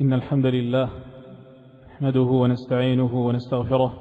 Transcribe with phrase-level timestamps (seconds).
[0.00, 0.88] إن الحمد لله
[1.94, 3.92] نحمده ونستعينه ونستغفره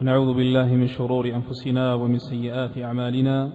[0.00, 3.52] ونعوذ بالله من شرور أنفسنا ومن سيئات أعمالنا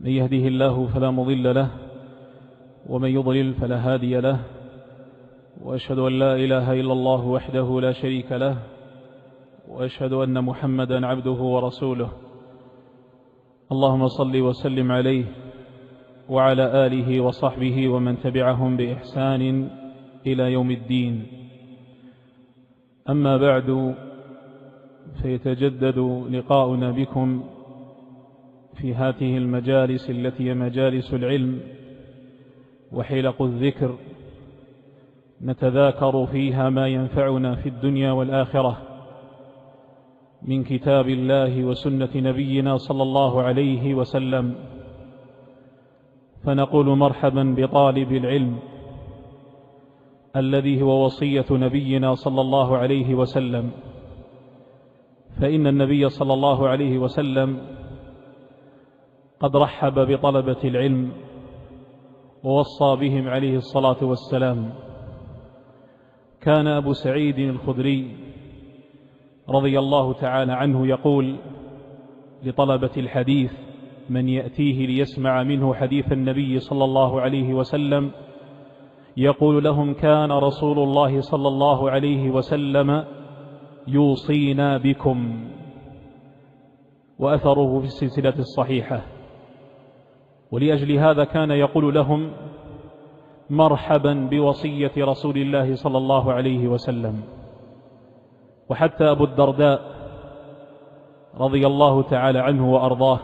[0.00, 1.68] من يهده الله فلا مضل له
[2.88, 4.38] ومن يضلل فلا هادي له
[5.62, 8.56] وأشهد أن لا إله إلا الله وحده لا شريك له
[9.68, 12.10] وأشهد أن محمدا عبده ورسوله
[13.72, 15.24] اللهم صل وسلم عليه
[16.28, 19.70] وعلى آله وصحبه ومن تبعهم بإحسان
[20.26, 21.26] إلى يوم الدين.
[23.08, 23.94] أما بعد
[25.22, 25.98] فيتجدد
[26.30, 27.44] لقاؤنا بكم
[28.76, 31.60] في هذه المجالس التي هي مجالس العلم
[32.92, 33.94] وحلق الذكر
[35.42, 38.82] نتذاكر فيها ما ينفعنا في الدنيا والآخرة
[40.42, 44.54] من كتاب الله وسنة نبينا صلى الله عليه وسلم.
[46.44, 48.58] فنقول مرحبا بطالب العلم
[50.36, 53.70] الذي هو وصية نبينا صلى الله عليه وسلم.
[55.40, 57.58] فإن النبي صلى الله عليه وسلم
[59.40, 61.12] قد رحب بطلبة العلم
[62.44, 64.74] ووصى بهم عليه الصلاة والسلام.
[66.40, 68.16] كان أبو سعيد الخدري
[69.48, 71.36] رضي الله تعالى عنه يقول
[72.42, 73.52] لطلبة الحديث
[74.10, 78.10] من يأتيه ليسمع منه حديث النبي صلى الله عليه وسلم
[79.16, 83.04] يقول لهم كان رسول الله صلى الله عليه وسلم
[83.88, 85.48] يوصينا بكم.
[87.18, 89.00] وأثره في السلسلة الصحيحة.
[90.50, 92.32] ولأجل هذا كان يقول لهم
[93.50, 97.22] مرحبا بوصية رسول الله صلى الله عليه وسلم.
[98.70, 99.80] وحتى أبو الدرداء
[101.40, 103.18] رضي الله تعالى عنه وأرضاه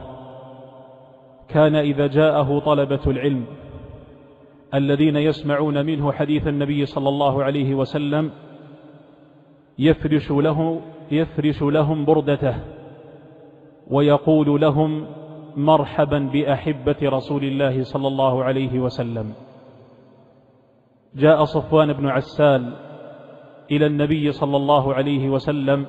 [1.48, 3.44] كان إذا جاءه طلبة العلم
[4.74, 8.30] الذين يسمعون منه حديث النبي صلى الله عليه وسلم
[9.78, 12.54] يفرش, له يفرش لهم بردته
[13.90, 15.06] ويقول لهم
[15.56, 19.32] مرحبا بأحبة رسول الله صلى الله عليه وسلم.
[21.14, 22.72] جاء صفوان بن عسال
[23.70, 25.86] إلى النبي صلى الله عليه وسلم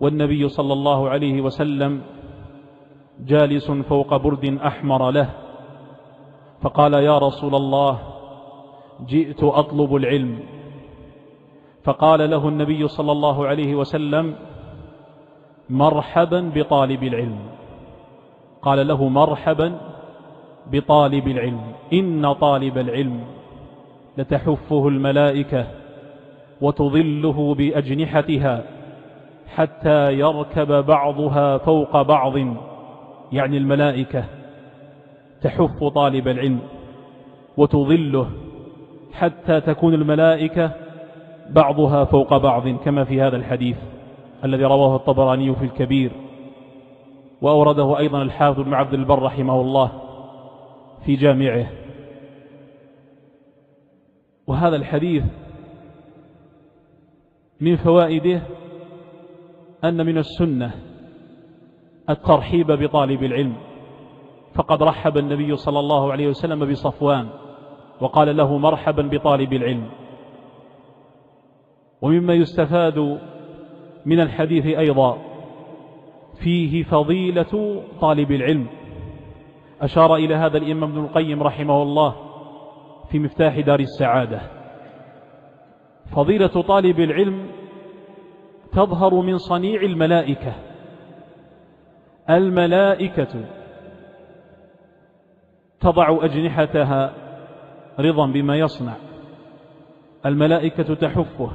[0.00, 2.02] والنبي صلى الله عليه وسلم
[3.20, 5.47] جالس فوق برد أحمر له.
[6.62, 7.98] فقال يا رسول الله
[9.06, 10.38] جئت أطلب العلم.
[11.84, 14.34] فقال له النبي صلى الله عليه وسلم
[15.70, 17.38] مرحبا بطالب العلم.
[18.62, 19.80] قال له مرحبا
[20.72, 21.60] بطالب العلم.
[21.92, 23.20] إن طالب العلم
[24.18, 25.66] لتحفه الملائكة
[26.60, 28.64] وتظله بأجنحتها
[29.54, 32.36] حتى يركب بعضها فوق بعض
[33.32, 34.24] يعني الملائكة.
[35.42, 36.60] تحف طالب العلم
[37.56, 38.30] وتظله
[39.12, 40.70] حتى تكون الملائكة
[41.50, 43.76] بعضها فوق بعض كما في هذا الحديث
[44.44, 46.12] الذي رواه الطبراني في الكبير.
[47.42, 49.92] وأورده أيضا الحافظ بن عبد البر رحمه الله
[51.04, 51.66] في جامعه.
[54.46, 55.24] وهذا الحديث
[57.60, 58.42] من فوائده
[59.84, 60.70] أن من السنة
[62.10, 63.67] الترحيب بطالب العلم.
[64.58, 67.28] فقد رحب النبي صلى الله عليه وسلم بصفوان
[68.00, 69.86] وقال له مرحبا بطالب العلم.
[72.02, 73.18] ومما يستفاد
[74.06, 75.18] من الحديث أيضا
[76.42, 78.66] فيه فضيلة طالب العلم.
[79.80, 82.14] أشار إلى هذا الإمام ابن القيم رحمه الله
[83.10, 84.40] في مفتاح دار السعادة.
[86.12, 87.46] فضيلة طالب العلم
[88.72, 90.52] تظهر من صنيع الملائكة.
[92.30, 93.44] الملائكة
[95.80, 97.14] تضع أجنحتها
[97.98, 98.96] رضا بما يصنع.
[100.26, 101.50] الملائكة تحفه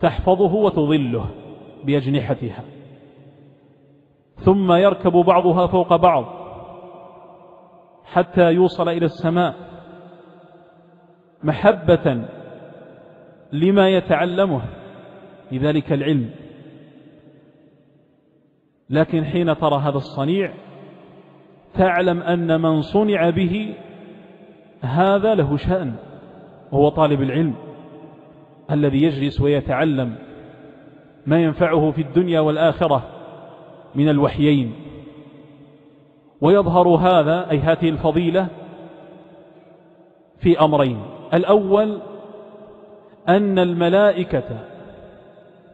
[0.00, 1.30] تحفظه وتظله
[1.84, 2.64] بأجنحتها.
[4.34, 6.24] ثم يركب بعضها فوق بعض
[8.04, 9.54] حتى يوصل إلى السماء
[11.42, 12.28] محبة
[13.52, 14.62] لما يتعلمه
[15.52, 16.30] لذلك العلم.
[18.90, 20.54] لكن حين ترى هذا الصنيع
[21.74, 23.74] تعلم أن من صنع به
[24.80, 25.94] هذا له شأن
[26.72, 27.54] وهو طالب العلم
[28.70, 30.14] الذي يجلس ويتعلم
[31.26, 33.02] ما ينفعه في الدنيا والآخرة
[33.94, 34.72] من الوحيين.
[36.40, 38.46] ويظهر هذا أي هذه الفضيلة
[40.40, 41.00] في أمرين.
[41.34, 42.00] الأول
[43.28, 44.64] أن الملائكة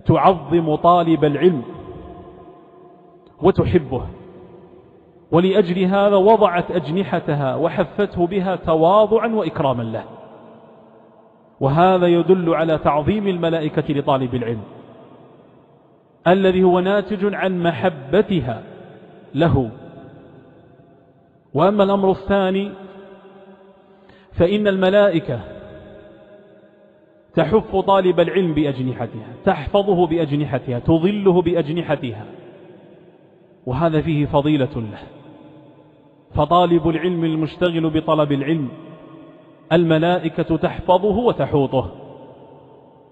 [0.07, 1.63] تعظم طالب العلم
[3.43, 4.07] وتحبه.
[5.35, 10.05] ولأجل هذا وضعت أجنحتها وحفته بها تواضعا وإكراما له.
[11.61, 14.63] وهذا يدل على تعظيم الملائكة لطالب العلم
[16.27, 18.63] الذي هو ناتج عن محبتها
[19.35, 19.71] له.
[21.55, 22.71] وأما الأمر الثاني
[24.33, 25.41] فإن الملائكة
[27.35, 32.25] تحف طالب العلم بأجنحتها تحفظه بأجنحتها تظله بأجنحتها.
[33.67, 35.24] وهذا فيه فضيلة له.
[36.35, 38.69] فطالب العلم المشتغل بطلب العلم.
[39.73, 41.91] الملائكة تحفظه وتحوطه.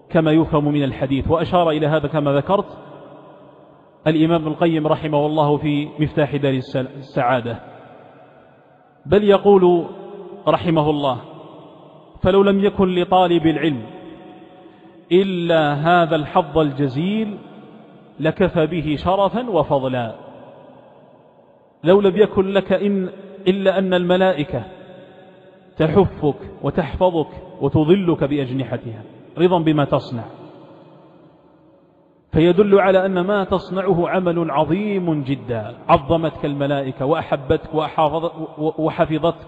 [0.09, 1.31] كما يفهم من الحديث.
[1.31, 2.65] وأشار إلى هذا كما ذكرت
[4.07, 7.59] الإمام ابن القيم رحمه الله في مفتاح دار السعادة.
[9.05, 9.85] بل يقول
[10.47, 11.17] رحمه الله
[12.21, 13.81] فلو لم يكن لطالب العلم
[15.11, 17.37] إلا هذا الحظ الجزيل
[18.19, 20.22] لكفى به شرفا وفضلا.
[21.83, 23.09] لو لم يكن لك إن
[23.47, 24.63] إلا أن الملائكة
[25.77, 27.27] تحفك وتحفظك
[27.61, 29.01] وتظلك بأجنحتها.
[29.37, 30.23] رضا بما تصنع.
[32.31, 35.75] فيدل على أن ما تصنعه عمل عظيم جدا.
[35.89, 37.75] عظمتك الملائكة وأحبتك
[38.77, 39.47] وحفظتك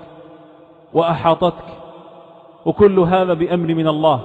[0.94, 1.66] وأحاطتك.
[2.66, 4.22] وكل هذا بأمر من الله.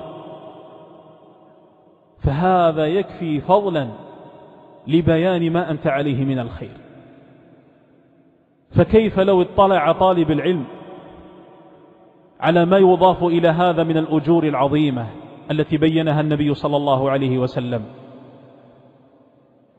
[2.22, 3.88] فهذا يكفي فضلا
[4.86, 6.89] لبيان ما أنت عليه من الخير.
[8.76, 10.64] فكيف لو اطلع طالب العلم
[12.40, 15.06] على ما يضاف إلى هذا من الأجور العظيمة
[15.50, 17.84] التي بينها النبي صلى الله عليه وسلم؟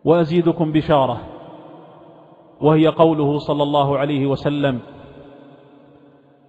[0.06, 1.22] وأزيدكم بشارة
[2.62, 4.80] وهي قوله صلى الله عليه وسلم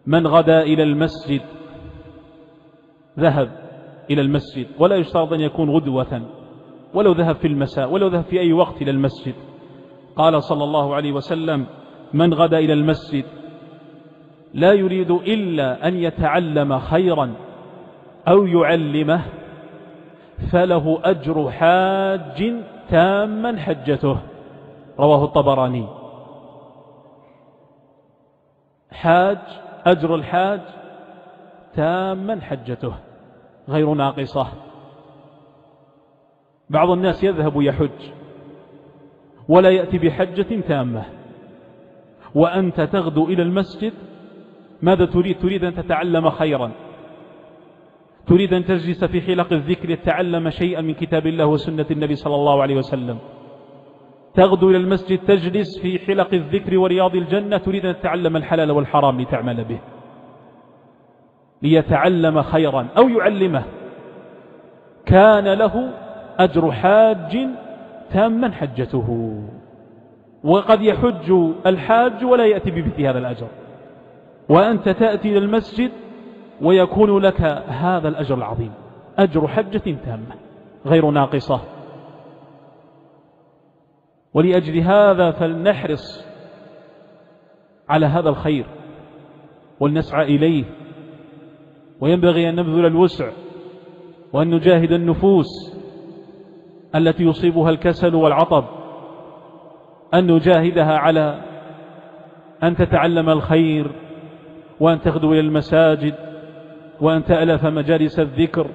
[0.07, 1.41] من غدا إلى المسجد
[3.19, 3.51] ذهب
[4.11, 6.23] إلى المسجد ولا يشترط أن يكون غدوة
[6.95, 9.35] ولو ذهب في المساء ولو ذهب في أي وقت إلى المسجد.
[10.17, 11.67] قال صلى الله عليه وسلم
[12.15, 13.25] من غدا إلى المسجد
[14.55, 17.35] لا يريد إلا أن يتعلم خيرا
[18.29, 19.23] أو يعلمه
[20.53, 22.55] فله أجر حاج
[22.91, 24.19] تاما حجته.
[24.99, 25.87] رواه الطبراني.
[28.93, 29.39] حاج
[29.87, 30.61] أجر الحاج
[31.75, 32.95] تاما حجته.
[33.69, 34.47] غير ناقصة.
[36.71, 38.11] بعض الناس يذهب يحج
[39.49, 41.22] ولا يأتي بحجة تامة.
[42.35, 43.93] وأنت تغدو إلى المسجد؟
[44.83, 46.71] ماذا تريد؟ تريد أن تتعلم خيرا.
[48.27, 52.63] تريد أن تجلس في حلق الذكر لتتعلم شيئا من كتاب الله وسنة النبي صلى الله
[52.63, 53.19] عليه وسلم.
[54.35, 59.65] تغدو إلى المسجد تجلس في حلق الذكر ورياض الجنة تريد أن تتعلم الحلال والحرام لتعمل
[59.65, 59.79] به.
[61.63, 62.87] ليتعلم خيرا.
[62.99, 63.63] أو يعلمه.
[65.07, 65.91] كان له
[66.39, 67.49] أجر حاج
[68.11, 69.39] تاما حجته.
[70.45, 71.33] وقد يحج
[71.67, 73.49] الحاج ولا يأتي بمثل هذا الأجر.
[74.49, 75.91] وأنت تأتي إلى المسجد
[76.63, 78.73] ويكون لك هذا الأجر العظيم.
[79.19, 80.35] أجر حجة تامة
[80.87, 81.61] غير ناقصة.
[84.35, 86.27] ولأجل هذا فلنحرص
[87.89, 88.67] على هذا الخير
[89.81, 90.65] ولنسعى إليه.
[92.01, 93.31] وينبغي أن نبذل الوسع
[94.33, 95.77] وأن نجاهد النفوس
[96.95, 98.65] التي يصيبها الكسل والعطب.
[100.15, 101.41] أن نجاهدها على
[102.63, 103.91] أن تتعلم الخير
[104.81, 106.15] وأن تغدو إلى المساجد
[107.01, 108.67] وأن تألف مجالس الذكر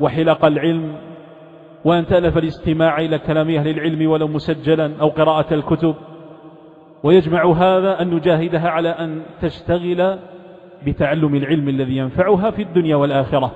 [0.00, 0.94] وحلق العلم
[1.84, 5.94] وأن تألف الاستماع إلى كلام أهل العلم ولو مسجلا أو قراءة الكتب.
[7.02, 10.18] ويجمع هذا أن نجاهدها على أن تشتغل
[10.86, 13.52] بتعلم العلم الذي ينفعها في الدنيا والآخرة.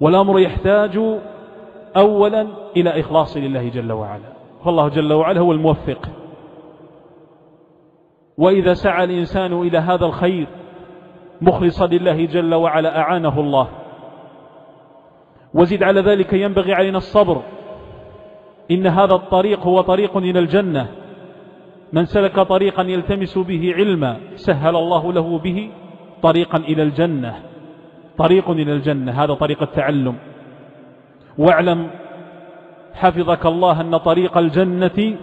[0.00, 1.00] والأمر يحتاج
[1.96, 2.46] أولا
[2.76, 4.37] إلى إخلاص لله جل وعلا.
[4.64, 6.08] فالله جل وعلا هو الموفق.
[8.38, 10.46] وإذا سعى الإنسان إلى هذا الخير
[11.40, 13.68] مخلصا لله جل وعلا أعانه الله.
[15.54, 17.42] وزد على ذلك ينبغي علينا الصبر.
[18.70, 20.88] إن هذا الطريق هو طريق إلى الجنة.
[21.92, 25.70] من سلك طريقا يلتمس به علما سهل الله له به
[26.22, 27.34] طريقا إلى الجنة.
[28.18, 30.14] طريق إلى الجنة هذا طريق التعلم.
[31.38, 31.90] واعلم
[32.98, 35.16] حفظك الله أن طريق الجنة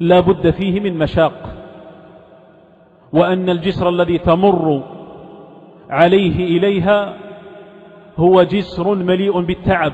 [0.00, 1.32] لا بد فيه من مشاق
[3.12, 4.82] وأن الجسر الذي تمر
[5.90, 7.14] عليه إليها
[8.18, 9.92] هو جسر مليء بالتعب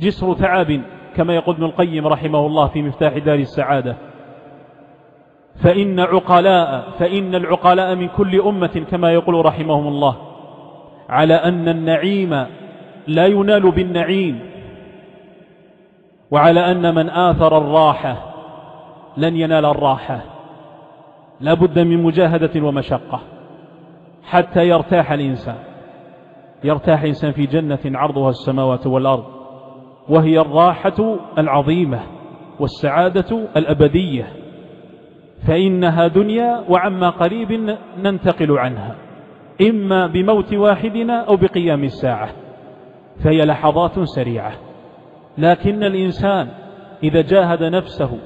[0.00, 0.80] جسر تعب
[1.16, 3.96] كما يقول ابن القيم رحمه الله في مفتاح دار السعادة.
[5.62, 10.16] فإن عقلاء فإن العقلاء من كل أمة كما يقول رحمهم الله
[11.08, 12.46] على أن النعيم
[13.06, 14.49] لا ينال بالنعيم
[16.30, 18.16] وعلى أن من آثر الراحة
[19.16, 20.20] لن ينال الراحة.
[21.40, 23.20] لا بد من مجاهدة ومشقة
[24.24, 25.56] حتى يرتاح الإنسان.
[26.64, 29.24] يرتاح إنسان في جنة عرضها السماوات والأرض
[30.08, 32.00] وهي الراحة العظيمة
[32.60, 34.32] والسعادة الأبدية.
[35.48, 38.94] فإنها دنيا وعما قريب ننتقل عنها
[39.60, 42.28] إما بموت واحدنا أو بقيام الساعة.
[43.24, 44.52] فهي لحظات سريعة.
[45.38, 46.48] لكن الإنسان
[47.02, 48.18] إذا جاهد نفسه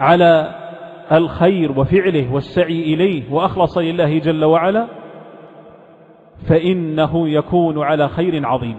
[0.00, 0.54] على
[1.12, 4.86] الخير وفعله والسعي إليه وأخلص لله جل وعلا
[6.48, 8.76] فإنه يكون على خير عظيم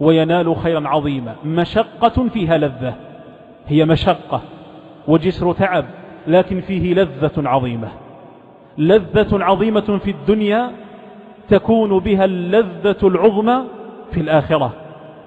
[0.00, 1.34] وينال خيرا عظيما.
[1.44, 2.94] مشقة فيها لذة
[3.66, 4.40] هي مشقة
[5.08, 5.84] وجسر تعب
[6.26, 7.88] لكن فيه لذة عظيمة.
[8.78, 10.70] لذة عظيمة في الدنيا
[11.48, 13.64] تكون بها اللذة العظمى
[14.12, 14.72] في الآخرة.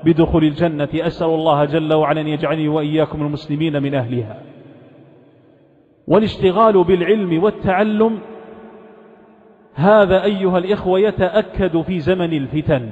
[0.03, 4.41] بدخول الجنة أسأل الله جل وعلا أن يجعلني وإياكم المسلمين من أهلها.
[6.08, 8.20] والاشتغال بالعلم والتعلم
[9.74, 12.89] هذا أيها الإخوة يتأكد في زمن الفتن.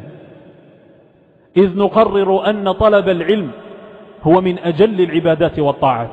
[1.58, 3.52] إذ نقرر أن طلب العلم
[4.24, 6.12] هو من أجل العبادات والطاعات.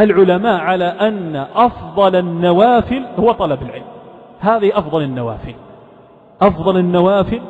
[0.00, 3.84] العلماء على أن أفضل النوافل هو طلب العلم.
[4.40, 5.54] هذه أفضل النوافل.
[6.40, 7.40] أفضل النوافل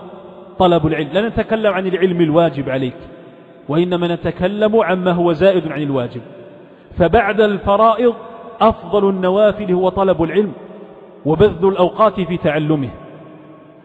[0.59, 1.09] طلب العلم.
[1.13, 2.97] لا نتكلم عن العلم الواجب عليك
[3.69, 6.21] وإنما نتكلم عما هو زائد عن الواجب.
[6.99, 8.15] فبعد الفرائض
[8.61, 10.53] أفضل النوافل هو طلب العلم
[11.25, 12.91] وبذل الأوقات في تعلمه.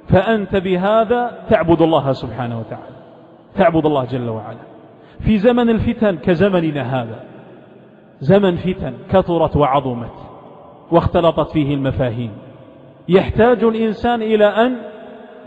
[0.08, 2.96] فأنت بهذا تعبد الله سبحانه وتعالى
[3.56, 4.58] تعبد الله جل وعلا.
[5.20, 7.20] في زمن الفتن كزمننا هذا
[8.20, 10.12] زمن فتن كثرت وعظمت
[10.92, 12.32] واختلطت فيه المفاهيم.
[13.10, 14.76] يحتاج الإنسان إلى أن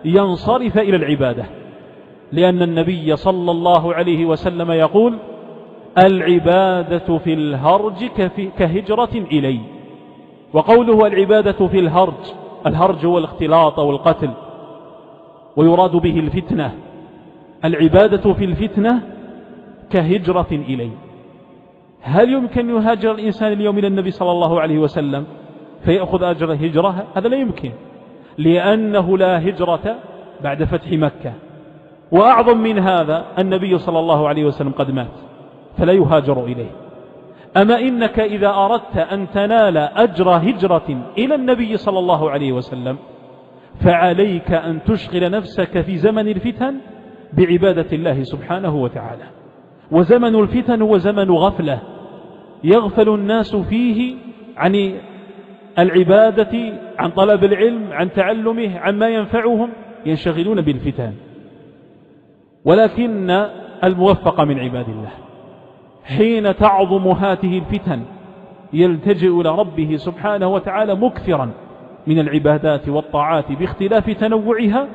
[0.05, 1.45] ينصرف إلى العبادة.
[2.33, 5.19] لأن النبي صلى الله عليه وسلم يقول
[6.05, 8.05] العبادة في الهرج
[8.59, 9.61] كهجرة إلي.
[10.53, 12.33] وقوله العبادة في الهرج
[12.67, 14.31] الهرج هو الاختلاط أو القتل
[15.57, 16.73] ويراد به الفتنة.
[17.65, 19.03] العبادة في الفتنة
[19.91, 20.91] كهجرة إلي.
[22.01, 25.25] هل يمكن يهاجر الإنسان اليوم إلى النبي صلى الله عليه وسلم
[25.85, 27.71] فيأخذ أجر هجرة هذا لا يمكن.
[28.39, 29.97] لأنه لا هجرة
[30.43, 31.33] بعد فتح مكة.
[32.13, 35.13] وأعظم من هذا النبي صلى الله عليه وسلم قد مات
[35.79, 36.71] فلا يهاجر إليه.
[37.57, 42.97] أما إنك إذا أردت أن تنال أجر هجرة إلى النبي صلى الله عليه وسلم
[43.81, 46.75] فعليك أن تشغل نفسك في زمن الفتن
[47.33, 49.25] بعبادة الله سبحانه وتعالى.
[49.91, 51.79] وزمن الفتن هو زمن غفلة
[52.65, 54.15] يغفل الناس فيه
[54.57, 54.93] عن
[55.79, 59.69] العبادة عن طلب العلم عن تعلمه عن ما ينفعهم
[60.07, 61.13] ينشغلون بالفتن.
[62.65, 63.47] ولكن
[63.85, 65.11] الموفق من عباد الله.
[66.05, 68.03] حين تعظم هذه الفتن
[68.73, 71.51] يلتجئ إلى ربه سبحانه وتعالى مكثرا
[72.07, 74.89] من العبادات والطاعات باختلاف تنوعها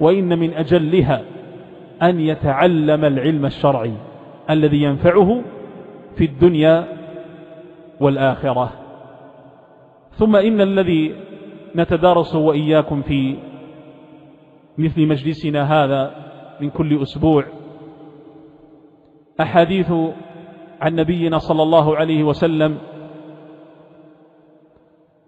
[0.00, 1.22] وإن من أجلها
[2.02, 3.92] أن يتعلم العلم الشرعي
[4.50, 5.42] الذي ينفعه
[6.16, 6.84] في الدنيا
[8.00, 8.72] والآخرة.
[10.18, 11.14] ثم إن الذي
[11.76, 13.36] نتدارس وإياكم في
[14.78, 16.14] مثل مجلسنا هذا
[16.60, 17.44] من كل أسبوع
[19.40, 19.92] أحاديث
[20.80, 22.78] عن نبينا صلى الله عليه وسلم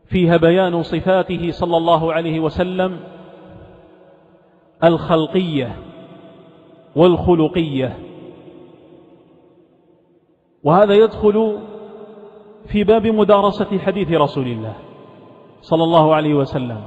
[0.07, 3.01] فيها بيان صفاته صلى الله عليه وسلم
[4.85, 5.77] الخلقية
[6.97, 7.97] والخلقية
[10.65, 11.59] وهذا يدخل
[12.73, 14.75] في باب مدارسة حديث رسول الله
[15.61, 16.81] صلى الله عليه وسلم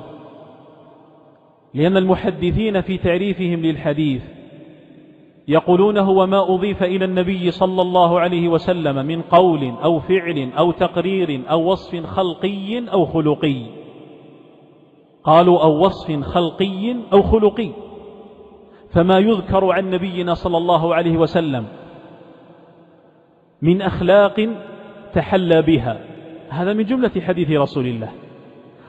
[1.74, 4.22] لأن المحدثين في تعريفهم للحديث
[5.48, 10.72] يقولون هو ما أضيف إلى النبي صلى الله عليه وسلم من قول أو فعل أو
[10.72, 13.66] تقرير أو وصف خلقي أو خلقي.
[15.24, 17.70] قالوا أو وصف خلقي أو خلقي.
[18.92, 21.66] فما يذكر عن نبينا صلى الله عليه وسلم
[23.62, 24.50] من أخلاق
[25.16, 26.00] تحلى بها.
[26.50, 28.10] هذا من جملة حديث رسول الله.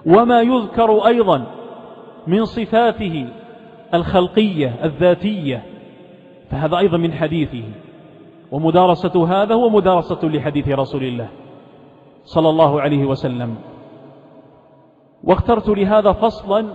[0.07, 1.47] وما يذكر أيضا
[2.26, 3.28] من صفاته
[3.95, 5.62] الخلقية الذاتية
[6.50, 7.64] فهذا أيضا من حديثه.
[8.52, 11.28] ومدارسة هذا هو مدارسة لحديث رسول الله
[12.25, 13.54] صلى الله عليه وسلم.
[15.25, 16.66] واخترت لهذا فصلا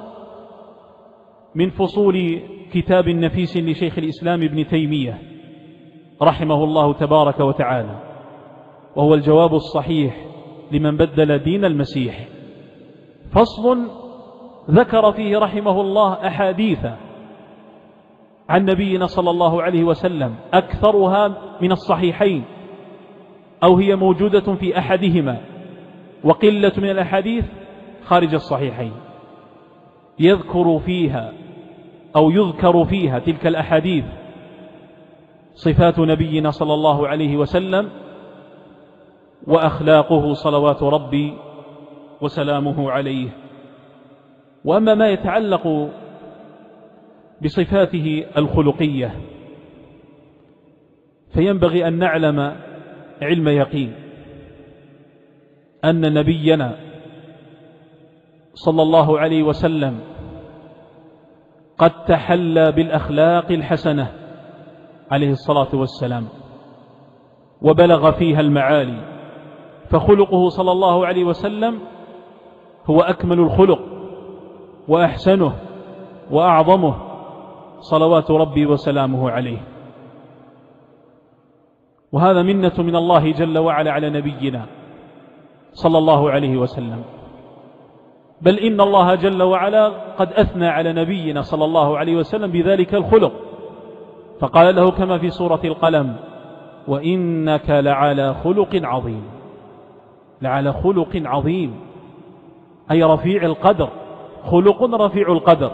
[1.55, 2.41] من فصول
[2.73, 5.21] كتاب نفيس لشيخ الإسلام ابن تيمية
[6.21, 8.08] رحمه الله تبارك وتعالى.
[8.95, 10.25] وهو الجواب الصحيح
[10.71, 12.27] لمن بدل دين المسيح.
[13.31, 13.87] فصل
[14.69, 16.85] ذكر فيه رحمه الله أحاديث
[18.49, 21.27] عن نبينا صلى الله عليه وسلم أكثرها
[21.61, 22.43] من الصحيحين
[23.63, 25.41] أو هي موجودة في أحدهما
[26.23, 27.45] وقلة من الأحاديث
[28.05, 28.91] خارج الصحيحين.
[30.19, 31.33] يذكر فيها
[32.15, 34.05] أو يذكر فيها تلك الأحاديث
[35.53, 37.89] صفات نبينا صلى الله عليه وسلم
[39.47, 41.33] وأخلاقه صلوات ربي
[42.21, 43.29] وسلامه عليه.
[44.65, 45.89] وأما ما يتعلق
[47.43, 49.15] بصفاته الخلقية
[51.33, 52.55] فينبغي أن نعلم
[53.21, 53.95] علم يقين
[55.85, 56.75] أن نبينا
[58.53, 59.99] صلى الله عليه وسلم
[61.77, 64.11] قد تحلى بالأخلاق الحسنة
[65.11, 66.27] عليه الصلاة والسلام
[67.61, 69.18] وبلغ فيها المعالي
[69.89, 71.79] فخلقه صلى الله عليه وسلم
[72.85, 73.79] هو أكمل الخلق
[74.87, 75.53] وأحسنه
[76.31, 76.95] وأعظمه
[77.79, 79.61] صلوات ربي وسلامه عليه.
[82.11, 84.65] وهذا منة من الله جل وعلا على نبينا
[85.73, 87.03] صلى الله عليه وسلم.
[88.41, 93.31] بل إن الله جل وعلا قد أثنى على نبينا صلى الله عليه وسلم بذلك الخلق.
[94.39, 96.15] فقال له كما في سورة القلم
[96.87, 99.38] وإنك لعلى خلق عظيم.
[100.41, 101.79] لعلى خلق عظيم.
[102.91, 103.89] أي رفيع القدر.
[104.45, 105.71] خلق رفيع القدر.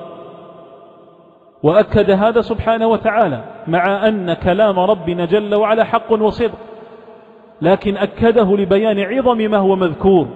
[1.63, 6.57] وأكد هذا سبحانه وتعالى مع أن كلام ربنا جل وعلا حق وصدق
[7.61, 10.27] لكن أكده لبيان عظم ما هو مذكور.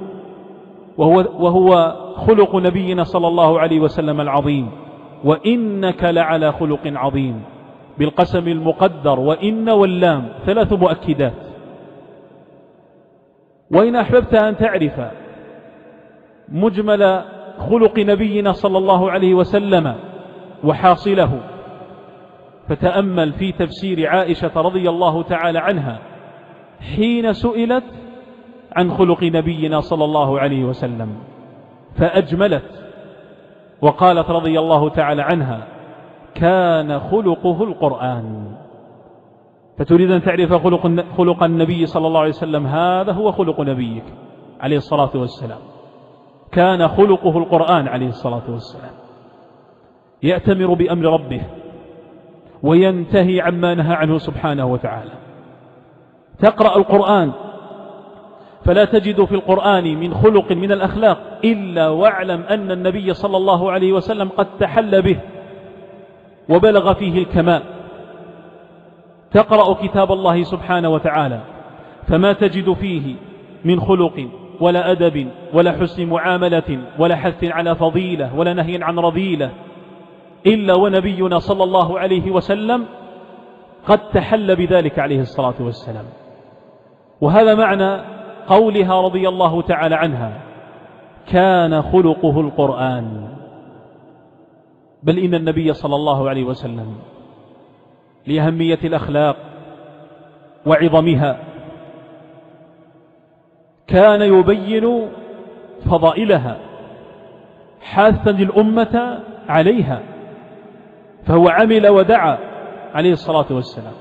[0.98, 4.72] وهو, وهو خلق نبينا صلى الله عليه وسلم العظيم.
[5.24, 7.44] وإنك لعلى خلق عظيم.
[7.98, 11.49] بالقسم المقدر وإن واللام ثلاث مؤكدات.
[13.72, 15.02] وإن أحببت أن تعرف
[16.50, 17.24] مجمل
[17.70, 19.96] خلق نبينا صلى الله عليه وسلم
[20.64, 21.40] وحاصله
[22.68, 26.00] فتأمل في تفسير عائشة رضي الله تعالى عنها
[26.96, 27.84] حين سئلت
[28.72, 31.10] عن خلق نبينا صلى الله عليه وسلم
[31.96, 32.64] فأجملت
[33.82, 35.68] وقالت رضي الله تعالى عنها
[36.36, 38.52] كان خلقه القرآن.
[39.80, 44.04] فتريد أن تعرف خلق, خلق النبي صلى الله عليه وسلم هذا هو خلق نبيك
[44.62, 45.60] عليه الصلاة والسلام.
[46.52, 48.92] كان خلقه القرآن عليه الصلاة والسلام.
[50.24, 51.42] يأتمر بأمر ربه
[52.64, 55.12] وينتهي عما نهى عنه سبحانه وتعالى.
[56.40, 57.32] تقرأ القرآن.
[58.66, 63.94] فلا تجد في القرآن من خلق من الأخلاق إلا واعلم أن النبي صلى الله عليه
[63.94, 65.20] وسلم قد تحل به
[66.50, 67.79] وبلغ فيه الكمال.
[69.32, 71.40] تقرأ كتاب الله سبحانه وتعالى
[72.08, 73.16] فما تجد فيه
[73.66, 74.28] من خلق
[74.60, 79.52] ولا أدب ولا حسن معاملة ولا حث على فضيلة ولا نهي عن رذيلة
[80.46, 82.86] إلا ونبينا صلى الله عليه وسلم
[83.88, 86.06] قد تحل بذلك عليه الصلاة والسلام.
[87.22, 88.02] وهذا معنى
[88.48, 90.42] قولها رضي الله تعالى عنها
[91.28, 93.28] كان خلقه القرآن.
[95.04, 96.96] بل إن النبي صلى الله عليه وسلم
[98.28, 99.36] لأهمية الأخلاق
[100.66, 101.40] وعظمها.
[103.88, 105.10] كان يبين
[105.86, 106.58] فضائلها
[107.82, 110.02] حاثا الأمة عليها
[111.26, 112.38] فهو عمل ودعا
[112.94, 113.94] عليه الصلاة والسلام.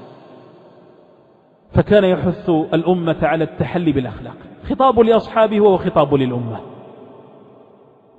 [1.75, 4.37] فكان يحث الأمة على التحلي بالأخلاق
[4.71, 6.61] خطاب لأصحابه وهو خطاب للأمة.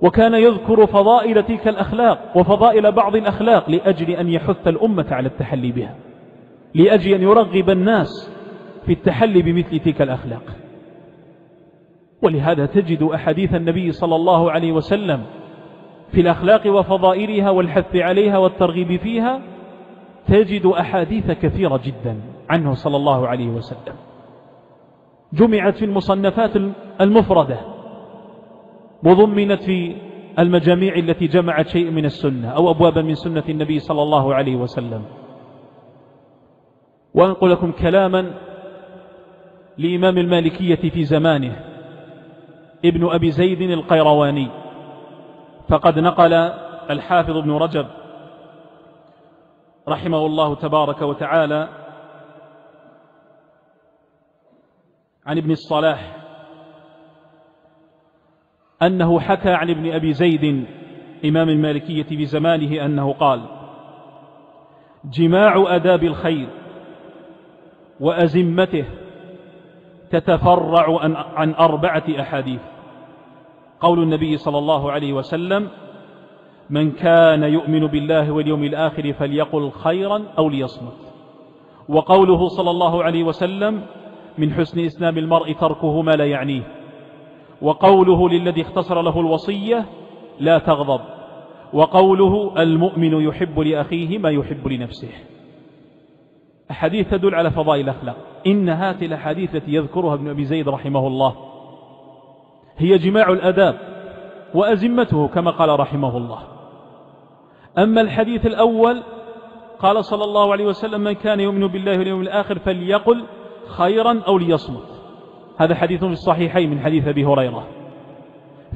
[0.02, 5.94] وكان يذكر فضائل تلك الأخلاق وفضائل بعض الأخلاق لأجل أن يحث الأمة على التحلي بها
[6.74, 8.30] لأجل أن يرغب الناس
[8.86, 10.42] في التحلي بمثل تلك الأخلاق.
[12.22, 15.22] ولهذا تجد أحاديث النبي صلى الله عليه وسلم
[16.12, 19.40] في الأخلاق وفضائلها والحث عليها والترغيب فيها
[20.28, 22.16] تجد أحاديث كثيرة جدا
[22.50, 23.94] عنه صلى الله عليه وسلم.
[25.32, 26.50] جمعت في المصنفات
[27.00, 27.56] المفردة
[29.04, 29.96] وضمنت في
[30.38, 35.04] المجاميع التي جمعت شيء من السنة أو أبوابا من سنة النبي صلى الله عليه وسلم.
[37.14, 38.34] وأنقل لكم كلاما
[39.78, 41.64] لإمام المالكية في زمانه
[42.84, 44.48] ابن أبي زيد القيرواني.
[45.68, 46.32] فقد نقل
[46.90, 47.86] الحافظ ابن رجب
[49.88, 51.68] رحمه الله تبارك وتعالى
[55.26, 56.19] عن ابن الصلاح
[58.82, 60.64] أنه حكى عن ابن أبي زيد
[61.24, 63.40] إمام المالكية في زمانه أنه قال
[65.04, 66.48] جماع أداب الخير
[68.00, 68.84] وأزمته
[70.10, 71.00] تتفرع
[71.34, 72.60] عن أربعة أحاديث.
[73.80, 75.68] قول النبي صلى الله عليه وسلم
[76.70, 80.96] من كان يؤمن بالله واليوم الآخر فليقل خيرا أو ليصمت
[81.88, 83.82] وقوله صلى الله عليه وسلم
[84.38, 86.62] من حسن إسلام المرء تركه ما لا يعنيه
[87.62, 89.84] وقوله للذي اختصر له الوصية
[90.40, 91.00] لا تغضب.
[91.72, 95.08] وقوله المؤمن يحب لأخيه ما يحب لنفسه.
[96.70, 98.16] أحاديث تدل على فضائل الأخلاق.
[98.46, 101.36] إن هذه الأحاديث التي يذكرها ابن أبي زيد رحمه الله
[102.76, 103.78] هي جماع الأداب
[104.54, 106.38] وأزمته كما قال رحمه الله.
[107.78, 109.02] أما الحديث الأول
[109.78, 113.24] قال صلى الله عليه وسلم من كان يؤمن بالله واليوم الآخر فليقل
[113.66, 114.99] خيرا أو ليصمت.
[115.60, 117.66] هذا حديث في الصحيحين من حديث أبي هريرة.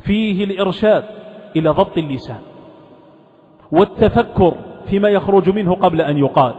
[0.03, 1.05] فيه الإرشاد
[1.57, 2.41] إلى ضبط اللسان
[3.73, 4.55] والتفكر
[4.87, 6.55] فيما يخرج منه قبل أن يقال.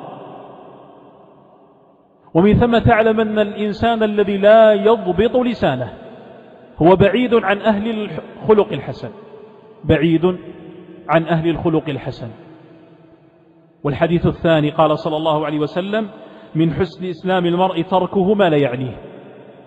[2.34, 5.94] ومن ثم تعلم أن الإنسان الذي لا يضبط لسانه
[6.82, 9.10] هو بعيد عن أهل الخلق الحسن.
[9.84, 10.26] بعيد
[11.10, 12.30] عن أهل الخلق الحسن.
[13.84, 16.08] والحديث الثاني قال صلى الله عليه وسلم
[16.56, 19.15] من حسن إسلام المرء تركه ما لا يعنيه.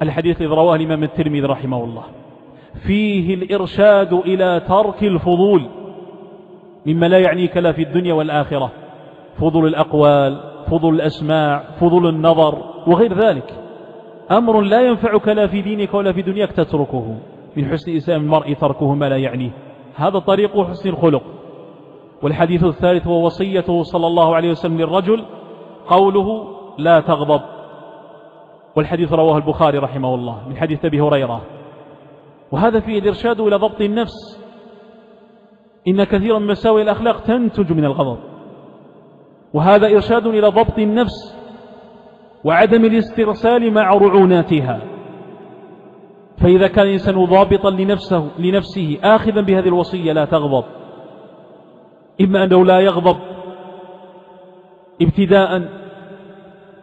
[0.02, 2.02] الحديث الذي رواه الإمام الترمذي رحمه الله.
[2.86, 5.62] فيه الإرشاد إلى ترك الفضول
[6.86, 8.70] مما لا يعنيك لا في الدنيا والآخرة.
[9.40, 13.54] فضول الأقوال فضول الأسماع فضول النظر وغير ذلك.
[14.30, 17.16] أمر لا ينفعك لا في دينك ولا في دنياك تتركه.
[17.56, 19.50] من حسن إسلام المرء تركه ما لا يعنيه.
[19.94, 21.22] هذا طريق حسن الخلق.
[22.22, 25.24] والحديث الثالث هو وصيته صلى الله عليه وسلم للرجل
[25.88, 26.44] قوله
[26.78, 27.40] لا تغضب.
[28.76, 31.42] والحديث رواه البخاري رحمه الله من حديث أبي هريرة.
[32.52, 34.40] وهذا فيه الإرشاد إلى ضبط النفس.
[35.88, 38.18] إن كثيرا من مساوئ الأخلاق تنتج من الغضب.
[39.54, 41.36] وهذا إرشاد إلى ضبط النفس
[42.44, 44.80] وعدم الاسترسال مع رعوناتها.
[46.38, 50.64] فإذا كان الإنسان ضابطا لنفسه, لنفسه آخذا بهذه الوصية لا تغضب.
[52.20, 53.16] إما أنه لا يغضب
[55.02, 55.68] ابتداء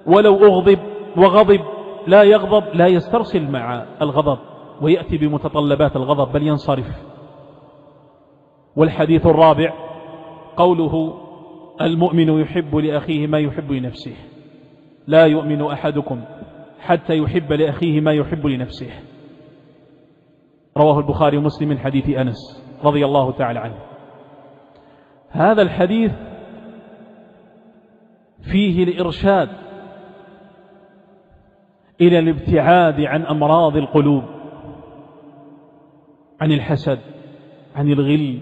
[0.06, 0.80] ولو أغضب
[1.18, 1.62] وغضب
[2.08, 4.40] لا يغضب لا يسترسل مع الغضب
[4.82, 6.86] ويأتي بمتطلبات الغضب بل ينصرف.
[8.76, 9.74] والحديث الرابع
[10.58, 11.14] قوله
[11.82, 14.16] المؤمن يحب لأخيه ما يحب لنفسه
[15.08, 16.22] لا يؤمن أحدكم
[16.80, 18.90] حتى يحب لأخيه ما يحب لنفسه.
[20.78, 23.78] رواه البخاري ومسلم من حديث أنس رضي الله تعالى عنه.
[25.30, 26.12] هذا الحديث
[28.42, 29.50] فيه الإرشاد
[32.02, 34.24] إلى الابتعاد عن أمراض القلوب
[36.42, 37.00] عن الحسد
[37.76, 38.40] عن الغل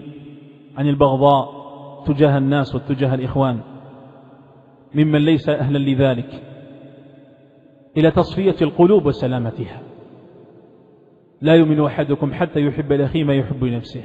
[0.76, 1.64] عن البغضاء
[2.06, 3.60] تجاه الناس وتجاه الإخوان
[4.94, 6.42] ممن ليس أهلا لذلك
[7.96, 9.80] إلى تصفية القلوب وسلامتها.
[11.40, 14.02] لا يؤمن أحدكم حتى يحب لأخيه ما يحب لنفسه.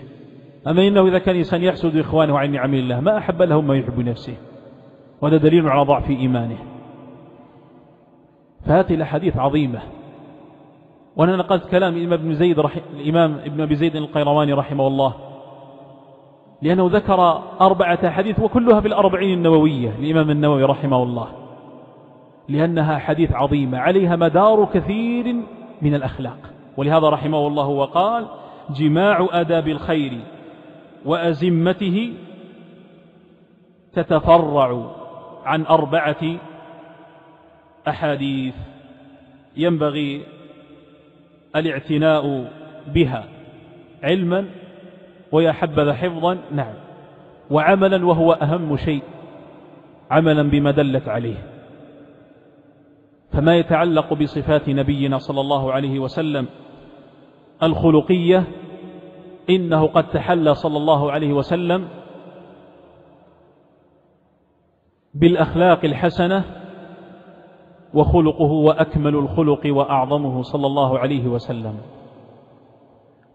[0.68, 4.00] أما إنه إذا كان إنسان يحسد إخوانه عن نعم الله ما أحب لهم ما يحب
[4.00, 4.34] نفسه
[5.22, 6.58] وهذا دليل على ضعف إيمانه.
[8.66, 9.80] فهذه الأحاديث عظيمة.
[11.16, 12.78] وأنا نقلت كلام الإمام ابن زيد رح...
[12.94, 15.14] الإمام ابن أبي زيد القيرواني رحمه الله.
[16.62, 21.28] لأنه ذكر أربعة حديث وكلها في الأربعين النووية الإمام النووي رحمه الله.
[22.50, 25.36] لأنها حديث عظيمة عليها مدار كثير
[25.82, 26.38] من الأخلاق.
[26.78, 28.26] ولهذا رحمه الله وقال
[28.70, 30.20] جماع أداب الخير
[31.06, 32.14] وأزمته
[33.94, 34.86] تتفرع
[35.46, 36.38] عن أربعة
[37.88, 38.54] أحاديث
[39.58, 40.22] ينبغي
[41.56, 42.52] الاعتناء
[42.88, 43.24] بها.
[44.04, 44.46] علما
[45.32, 46.74] ويحبذ حفظا نعم.
[47.52, 49.04] وعملا وهو أهم شيء
[50.12, 51.50] عملا بما دلت عليه.
[53.32, 56.46] فما يتعلق بصفات نبينا صلى الله عليه وسلم
[57.64, 58.44] الخلقية
[59.50, 61.88] إنه قد تحلى صلى الله عليه وسلم
[65.14, 66.44] بالأخلاق الحسنة
[67.94, 71.78] وخلقه وأكمل الخلق وأعظمه صلى الله عليه وسلم.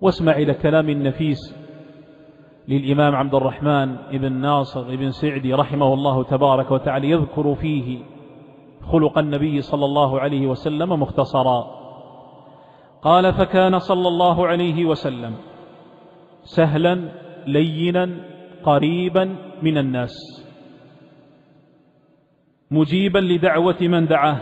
[0.01, 1.57] واسمع إلى كلام النفيس
[2.69, 7.99] للإمام عبد الرحمن بن ناصر بن سعدي رحمه الله تبارك وتعالى يذكر فيه
[8.93, 11.67] خلق النبي صلى الله عليه وسلم مختصرا.
[13.03, 15.35] قال فكان صلى الله عليه وسلم
[16.45, 17.09] سهلا
[17.47, 18.11] لينا
[18.65, 20.44] قريبا من الناس.
[22.71, 24.37] مجيبا لدعوة من دعاه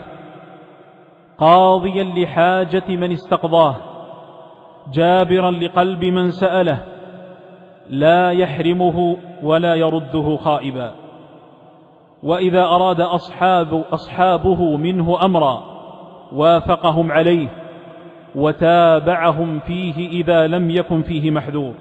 [1.39, 3.77] قاضيا لحاجة من استقضاه
[4.93, 6.85] جابرا لقلب من سأله
[7.91, 10.95] لا يحرمه ولا يرده خائبا.
[12.23, 15.65] وإذا أراد أصحاب أصحابه منه أمرا
[16.33, 17.49] وافقهم عليه
[18.35, 21.75] وتابعهم فيه إذا لم يكن فيه محذور.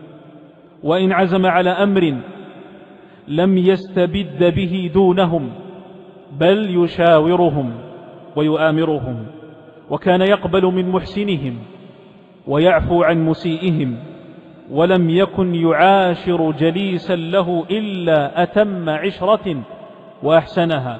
[0.84, 2.18] وإن عزم على أمر
[3.28, 5.52] لم يستبد به دونهم
[6.40, 7.72] بل يشاورهم
[8.36, 9.26] ويؤامرهم
[9.90, 11.58] وكان يقبل من محسنهم
[12.48, 13.98] ويعفو عن مسيئهم
[14.72, 19.58] ولم يكن يعاشر جليسا له إلا أتم عشرة
[20.24, 21.00] وأحسنها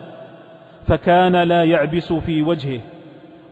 [0.88, 2.80] فكان لا يعبس في وجهه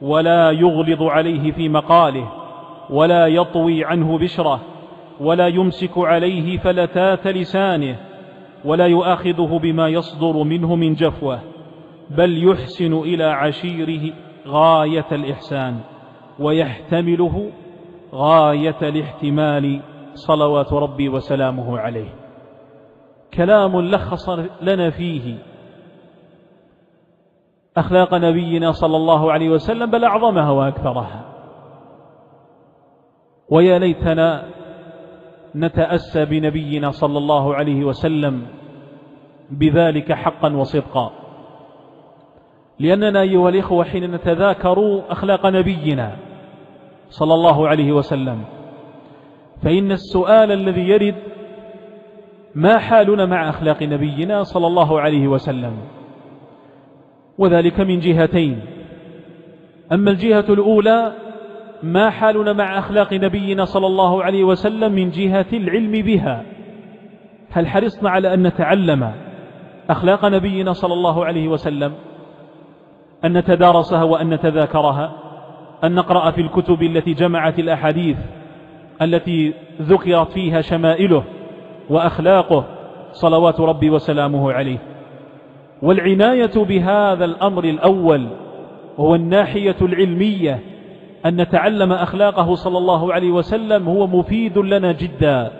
[0.02, 2.32] ولا يغلظ عليه في مقاله
[2.90, 4.62] ولا يطوي عنه بشره
[5.20, 7.96] ولا يمسك عليه فلتات لسانه
[8.66, 11.40] ولا يؤاخذه بما يصدر منه من جفوة.
[12.10, 14.14] بل يحسن إلى عشيره
[14.48, 15.80] غاية الإحسان
[16.40, 17.52] ويحتمله
[18.14, 19.82] غاية الاحتمال
[20.14, 22.10] صلوات ربي وسلامه عليه.
[23.34, 24.30] كلام لخص
[24.62, 25.38] لنا فيه
[27.78, 31.26] أخلاق نبينا صلى الله عليه وسلم بل أعظمها وأكثرها.
[33.50, 34.50] ويا ليتنا
[35.56, 38.48] نتأسى بنبينا صلى الله عليه وسلم
[39.52, 41.19] بذلك حقا وصدقا.
[42.80, 46.16] لأننا أيها الإخوة حين نتذاكر أخلاق نبينا
[47.10, 48.42] صلى الله عليه وسلم
[49.64, 51.16] فإن السؤال الذي يرد
[52.56, 55.74] ما حالنا مع أخلاق نبينا صلى الله عليه وسلم؟
[57.38, 58.60] وذلك من جهتين.
[59.92, 61.14] أما الجهة الأولى
[61.84, 66.44] ما حالنا مع أخلاق نبينا صلى الله عليه وسلم من جهة العلم بها؟
[67.52, 69.12] هل حرصنا على أن نتعلم
[69.90, 71.94] أخلاق نبينا صلى الله عليه وسلم؟
[73.26, 75.12] أن نتدارسها وأن نتذاكرها
[75.84, 78.18] أن نقرأ في الكتب التي جمعت الأحاديث
[79.02, 81.24] التي ذكرت فيها شمائله
[81.90, 82.66] وأخلاقه
[83.12, 84.78] صلوات ربي وسلامه عليه.
[85.82, 88.28] والعناية بهذا الأمر الأول
[88.98, 90.60] هو الناحية العلمية
[91.26, 95.52] أن نتعلم أخلاقه صلى الله عليه وسلم هو مفيد لنا جدا.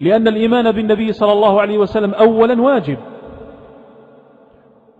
[0.00, 2.98] لأن الإيمان بالنبي صلى الله عليه وسلم أولا واجب.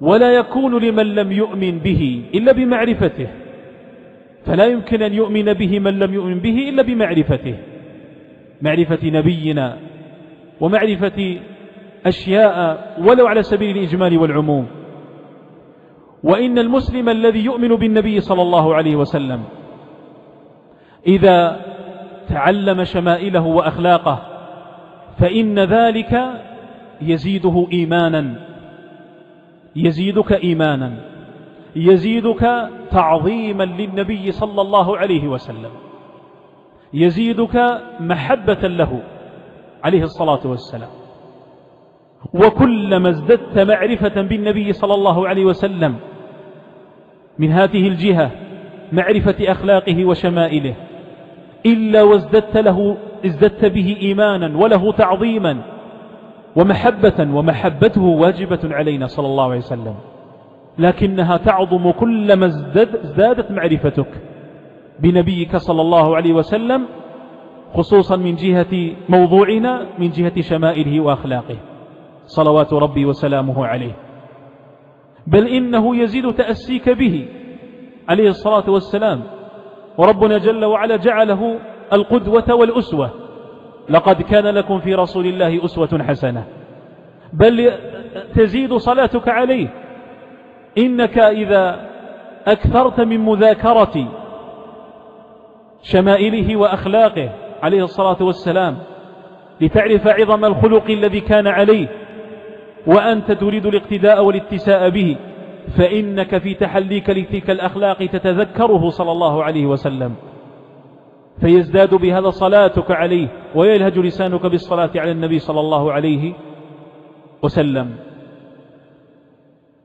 [0.03, 3.29] ولا يكون لمن لم يؤمن به إلا بمعرفته.
[4.47, 7.55] فلا يمكن أن يؤمن به من لم يؤمن به إلا بمعرفته.
[8.63, 9.77] معرفة نبينا
[10.61, 11.19] ومعرفة
[12.07, 12.57] أشياء
[13.07, 14.67] ولو على سبيل الإجمال والعموم.
[16.23, 19.41] وإن المسلم الذي يؤمن بالنبي صلى الله عليه وسلم
[21.07, 21.61] إذا
[22.29, 24.19] تعلم شمائله وأخلاقه
[25.19, 26.13] فإن ذلك
[27.03, 28.52] يزيده إيمانا
[29.77, 30.93] يزيدك إيمانا
[31.77, 35.71] يزيدك تعظيما للنبي صلى الله عليه وسلم
[36.95, 39.03] يزيدك محبة له
[39.85, 40.89] عليه الصلاة والسلام.
[42.35, 45.97] وكلما ازددت معرفة بالنبي صلى الله عليه وسلم
[47.39, 48.31] من هذه الجهة
[48.93, 50.75] معرفة أخلاقه وشمائله
[51.67, 55.63] إلا وازددت له ازددت به إيمانا وله تعظيما
[56.57, 59.95] ومحبة ومحبته واجبة علينا صلى الله عليه وسلم.
[60.79, 64.09] لكنها تعظم كلما ازدادت معرفتك
[65.01, 66.87] بنبيك صلى الله عليه وسلم
[67.75, 71.57] خصوصا من جهة موضوعنا من جهة شمائله وأخلاقه.
[72.27, 73.97] صلوات ربي وسلامه عليه.
[75.27, 77.29] بل إنه يزيد تأسيك به
[78.09, 79.23] عليه الصلاة والسلام.
[79.99, 81.59] وربنا جل وعلا جعله
[81.93, 83.11] القدوة والأسوة.
[83.89, 86.45] لقد كان لكم في رسول الله أسوة حسنة.
[87.33, 87.73] بل
[88.35, 89.69] تزيد صلاتك عليه.
[90.79, 91.81] إنك إذا
[92.47, 94.09] أكثرت من مذاكرة
[95.83, 97.31] شمائله وأخلاقه
[97.63, 98.79] عليه الصلاة والسلام
[99.61, 101.89] لتعرف عظم الخلق الذي كان عليه
[102.87, 105.17] وأنت تريد الاقتداء والاتساء به
[105.77, 110.15] فإنك في تحليك لتلك الأخلاق تتذكره صلى الله عليه وسلم.
[111.41, 116.33] فيزداد بهذا صلاتك عليه ويلهج لسانك بالصلاة على النبي صلى الله عليه
[117.43, 117.97] وسلم.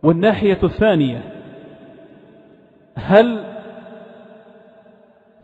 [0.04, 1.34] والناحية الثانية
[2.96, 3.44] هل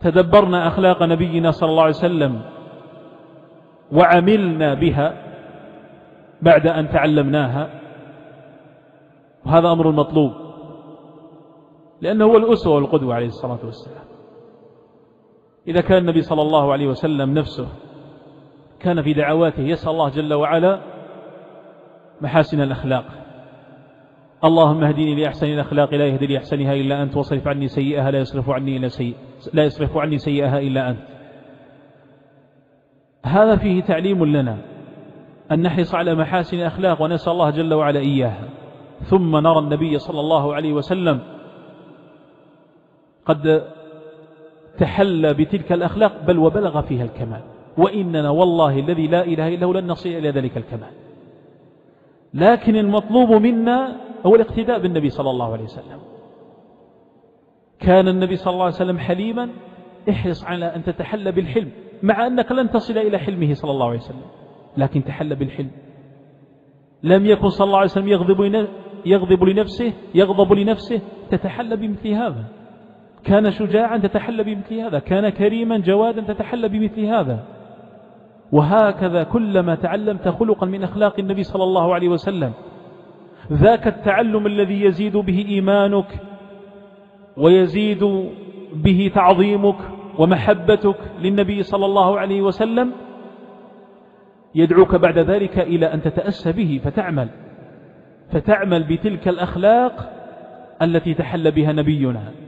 [0.01, 2.41] تدبرنا أخلاق نبينا صلى الله عليه وسلم
[3.91, 5.13] وعملنا بها
[6.41, 7.69] بعد أن تعلمناها؟
[9.45, 10.33] وهذا أمر مطلوب
[12.01, 14.03] لأنه هو الأسوة والقدوة عليه الصلاة والسلام.
[15.67, 17.67] إذا كان النبي صلى الله عليه وسلم نفسه
[18.79, 20.79] كان في دعواته يسأل الله جل وعلا
[22.21, 23.05] محاسن الأخلاق.
[24.43, 28.77] اللهم اهدني لأحسن الأخلاق لا يهدي لأحسنها إلا أنت واصرف عني سيئها لا يصرف عني
[28.77, 29.15] إلا سيء
[29.53, 30.99] لا يصرف عني سيئها إلا أنت.
[33.25, 34.57] هذا فيه تعليم لنا
[35.51, 38.49] أن نحرص على محاسن الأخلاق ونسأل الله جل وعلا إياها.
[39.03, 41.19] ثم نرى النبي صلى الله عليه وسلم
[43.25, 43.63] قد
[44.77, 47.41] تحلى بتلك الأخلاق بل وبلغ فيها الكمال.
[47.77, 50.91] وإننا والله الذي لا إله إلا هو لن نصل إلى ذلك الكمال.
[52.33, 55.99] لكن المطلوب منا هو الاقتداء بالنبي صلى الله عليه وسلم.
[57.79, 59.49] كان النبي صلى الله عليه وسلم حليما
[60.09, 61.71] احرص على أن تتحلى بالحلم
[62.03, 64.25] مع أنك لن تصل إلى حلمه صلى الله عليه وسلم.
[64.77, 65.71] لكن تحلى بالحلم.
[67.03, 68.67] لم يكن صلى الله عليه وسلم يغضب,
[69.05, 72.62] يغضب لنفسه يغضب لنفسه تتحلى بمثل هذا.
[73.25, 77.39] كان شجاعا تتحلى بمثل هذا كان كريما جوادا تتحلى بمثل هذا.
[78.51, 82.51] وهكذا كلما تعلمت خلقا من أخلاق النبي صلى الله عليه وسلم
[83.51, 86.05] ذاك التعلم الذي يزيد به إيمانك
[87.37, 88.29] ويزيد
[88.73, 89.75] به تعظيمك
[90.19, 92.91] ومحبتك للنبي صلى الله عليه وسلم
[94.55, 97.27] يدعوك بعد ذلك إلى أن تتأسى به فتعمل.
[98.31, 100.11] فتعمل بتلك الأخلاق
[100.81, 102.42] التي تحل بها نبينا.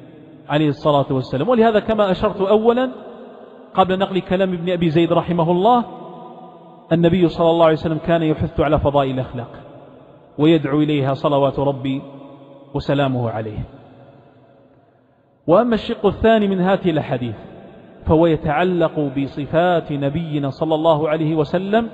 [0.50, 1.50] عليه الصلاة والسلام.
[1.50, 2.92] ولهذا كما أشرت أولا
[3.74, 5.86] قبل نقل كلام ابن أبي زيد رحمه الله
[6.94, 9.50] النبي صلى الله عليه وسلم كان يحث على فضائل الأخلاق
[10.38, 12.02] ويدعو إليها صلوات ربي
[12.74, 13.60] وسلامه عليه.
[15.48, 17.36] وأما الشق الثاني من هذه الحديث
[18.06, 21.90] فهو يتعلق بصفات نبينا صلى الله عليه وسلم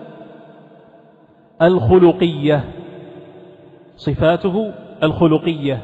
[1.61, 2.63] الخلقية.
[3.95, 5.81] صفاته الخلقية.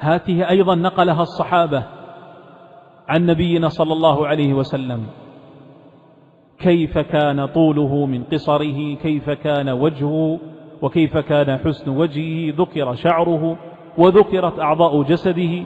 [0.00, 1.82] هاته أيضا نقلها الصحابة
[3.08, 5.06] عن نبينا صلى الله عليه وسلم.
[6.58, 10.38] كيف كان طوله من قصره كيف كان وجهه
[10.82, 13.56] وكيف كان حسن وجهه ذكر شعره
[13.98, 15.64] وذكرت أعضاء جسده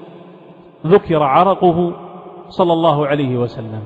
[0.87, 1.93] ذكر عرقه
[2.49, 3.83] صلى الله عليه وسلم.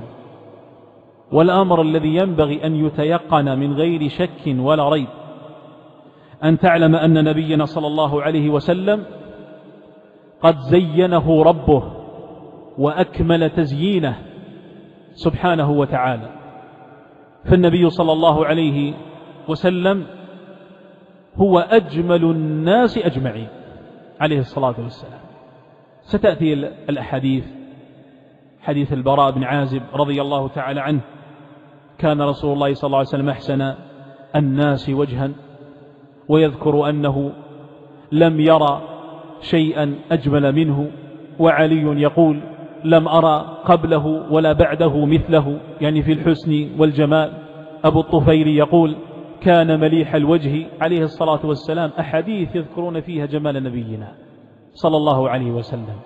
[1.32, 5.08] والأمر الذي ينبغي أن يتيقن من غير شك ولا ريب
[6.44, 9.04] أن تعلم أن نبينا صلى الله عليه وسلم
[10.42, 11.92] قد زينه ربه
[12.78, 14.18] وأكمل تزيينه
[15.12, 16.28] سبحانه وتعالى.
[17.44, 18.94] فالنبي صلى الله عليه
[19.48, 20.06] وسلم
[21.36, 23.48] هو أجمل الناس أجمعين
[24.20, 25.20] عليه الصلاة والسلام.
[26.02, 26.52] ستأتي
[26.88, 27.44] الأحاديث
[28.60, 31.00] حديث البراء بن عازب رضي الله تعالى عنه.
[31.98, 33.74] كان رسول الله صلى الله عليه وسلم أحسن
[34.36, 35.30] الناس وجها
[36.28, 37.32] ويذكر أنه
[38.12, 38.97] لم يرى
[39.40, 40.90] شيئا أجمل منه.
[41.38, 42.40] وعلي يقول
[42.84, 47.32] لم أرى قبله ولا بعده مثله يعني في الحسن والجمال.
[47.84, 48.96] أبو الطفيل يقول
[49.40, 51.90] كان مليح الوجه عليه الصلاة والسلام.
[52.00, 54.12] أحاديث يذكرون فيها جمال نبينا
[54.72, 55.96] صلى الله عليه وسلم.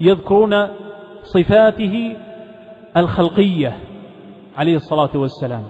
[0.00, 0.66] يذكرون
[1.22, 2.16] صفاته
[2.96, 3.76] الخلقية
[4.56, 5.62] عليه الصلاة والسلام.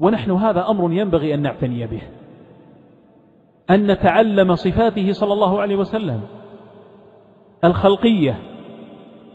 [0.00, 2.02] ونحن هذا أمر ينبغي أن نعتني به.
[3.70, 6.20] أن نتعلم صفاته صلى الله عليه وسلم.
[7.64, 8.38] الخلقية.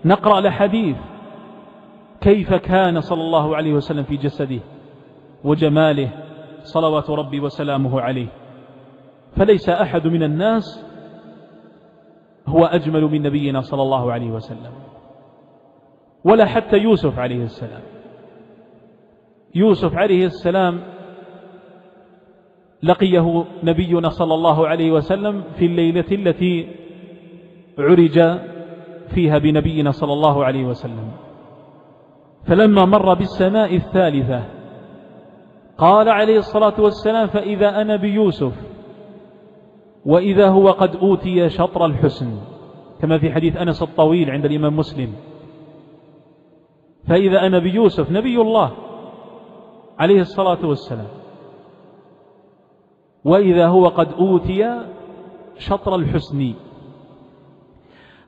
[0.06, 0.98] نقرأ الحديث
[2.22, 4.60] كيف كان صلى الله عليه وسلم في جسده
[5.44, 6.10] وجماله
[6.63, 8.28] صلوات ربي وسلامه عليه.
[9.36, 10.86] فليس أحد من الناس
[12.48, 14.72] هو أجمل من نبينا صلى الله عليه وسلم.
[16.24, 17.82] ولا حتى يوسف عليه السلام.
[19.56, 20.99] يوسف عليه السلام
[22.84, 26.68] لقيه نبينا صلى الله عليه وسلم في الليلة التي
[27.80, 28.39] عرج
[29.10, 31.12] فيها بنبينا صلى الله عليه وسلم.
[32.46, 34.44] فلما مر بالسماء الثالثة
[35.78, 38.54] قال عليه الصلاة والسلام فإذا أنا بيوسف
[40.06, 42.32] وإذا هو قد أوتي شطر الحسن.
[43.02, 45.13] كما في حديث أنس الطويل عند الإمام مسلم.
[47.08, 48.72] فإذا أنا بيوسف نبي الله
[50.00, 51.18] عليه الصلاة والسلام.
[53.25, 54.86] وإذا هو قد أوتي
[55.58, 56.53] شطر الحسن.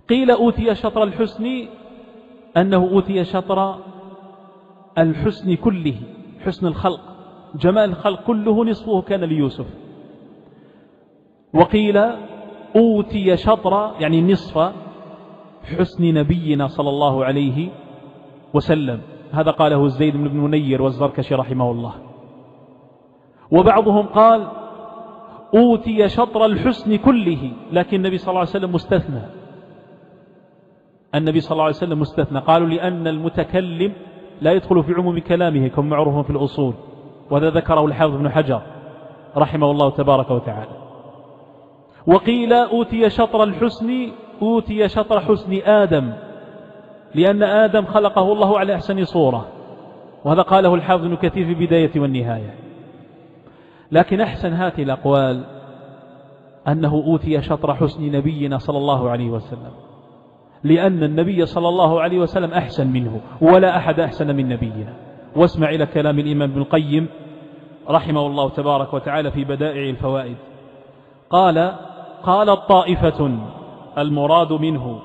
[0.09, 1.67] قيل أوتي شطر الحسن
[2.57, 3.75] أنه أوتي شطر
[4.97, 5.95] الحسن كله
[6.45, 7.01] حسن الخلق
[7.55, 9.65] جمال الخلق كله نصفه كان ليوسف.
[11.53, 11.97] وقيل
[12.75, 14.73] أوتي شطر يعني نصف
[15.63, 17.69] حسن نبينا صلى الله عليه
[18.53, 19.01] وسلم.
[19.31, 21.93] هذا قاله الزيد بن منير والزركشي رحمه الله.
[23.51, 24.47] وبعضهم قال
[25.55, 29.21] أوتي شطر الحسن كله لكن النبي صلى الله عليه وسلم مستثنى.
[31.15, 32.39] النبي صلى الله عليه وسلم مستثنى.
[32.39, 33.93] قالوا لأن المتكلم
[34.41, 36.73] لا يدخل في عموم كلامه كما معروف في الأصول
[37.31, 38.61] وهذا ذكره الحافظ بن حجر
[39.37, 40.71] رحمه الله تبارك وتعالى.
[42.07, 44.11] وقيل أوتي شطر الحسن
[44.41, 46.13] أوتي شطر حسن آدم
[47.15, 49.47] لأن آدم خلقه الله على أحسن صورة
[50.25, 52.55] وهذا قاله الحافظ بن كثير في بداية والنهاية.
[53.91, 55.43] لكن أحسن هذه الأقوال
[56.67, 59.71] أنه أوتي شطر حسن نبينا صلى الله عليه وسلم
[60.63, 64.93] لأن النبي صلى الله عليه وسلم أحسن منه ولا أحد أحسن من نبينا.
[65.35, 67.07] واسمع إلى كلام الإمام ابن القيم
[67.89, 70.35] رحمه الله تبارك وتعالى في بدائع الفوائد.
[71.29, 71.73] قال
[72.23, 73.39] قال الطائفة
[73.97, 74.99] المراد منه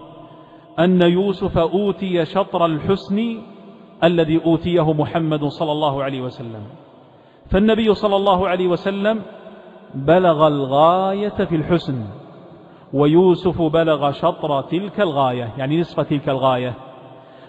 [0.78, 3.38] أن يوسف أوتي شطر الحسن
[4.04, 6.62] الذي أوتيه محمد صلى الله عليه وسلم.
[7.50, 9.22] فالنبي صلى الله عليه وسلم
[9.94, 12.04] بلغ الغاية في الحسن
[12.92, 16.74] ويوسف بلغ شطر تلك الغاية يعني نصف تلك الغاية.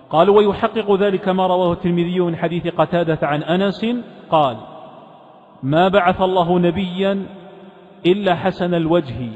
[0.09, 3.85] قالوا ويحقق ذلك ما رواه الترمذي من حديث قتادة عن أنس
[4.31, 4.57] قال
[5.63, 7.25] ما بعث الله نبيا
[8.05, 9.29] إلا حسن الوجه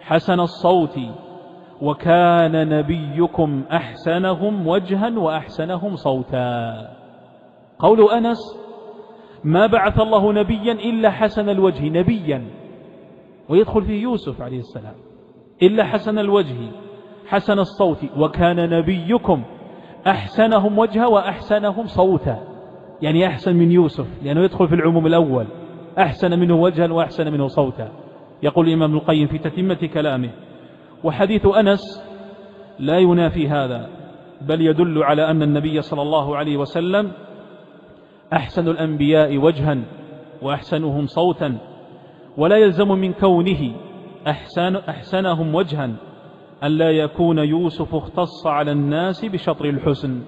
[0.00, 0.98] حسن الصوت
[1.82, 6.88] وكان نبيكم أحسنهم وجها وأحسنهم صوتا.
[7.78, 8.61] قول أنس
[9.44, 12.44] ما بعث الله نبيا إلا حسن الوجه نبيا.
[13.48, 14.94] ويدخل فيه يوسف عليه السلام.
[15.62, 16.56] إلا حسن الوجه
[17.26, 19.42] حسن الصوت وكان نبيكم
[20.06, 22.38] أحسنهم وجها وأحسنهم صوتا
[23.02, 25.46] يعني أحسن من يوسف لأنه يدخل في العموم الأول.
[25.98, 27.88] أحسن منه وجها وأحسن منه صوتا
[28.42, 30.30] يقول الإمام القيم في تتمة كلامه
[31.04, 32.02] وحديث أنس
[32.78, 33.88] لا ينافي هذا
[34.40, 37.12] بل يدل على أن النبي صلى الله عليه وسلم
[38.32, 39.78] أحسن الأنبياء وجها
[40.42, 41.58] وأحسنهم صوتا
[42.36, 43.72] ولا يلزم من كونه
[44.26, 45.90] أحسن أحسنهم وجها
[46.62, 50.20] أن لا يكون يوسف اختص على الناس بشطر الحسن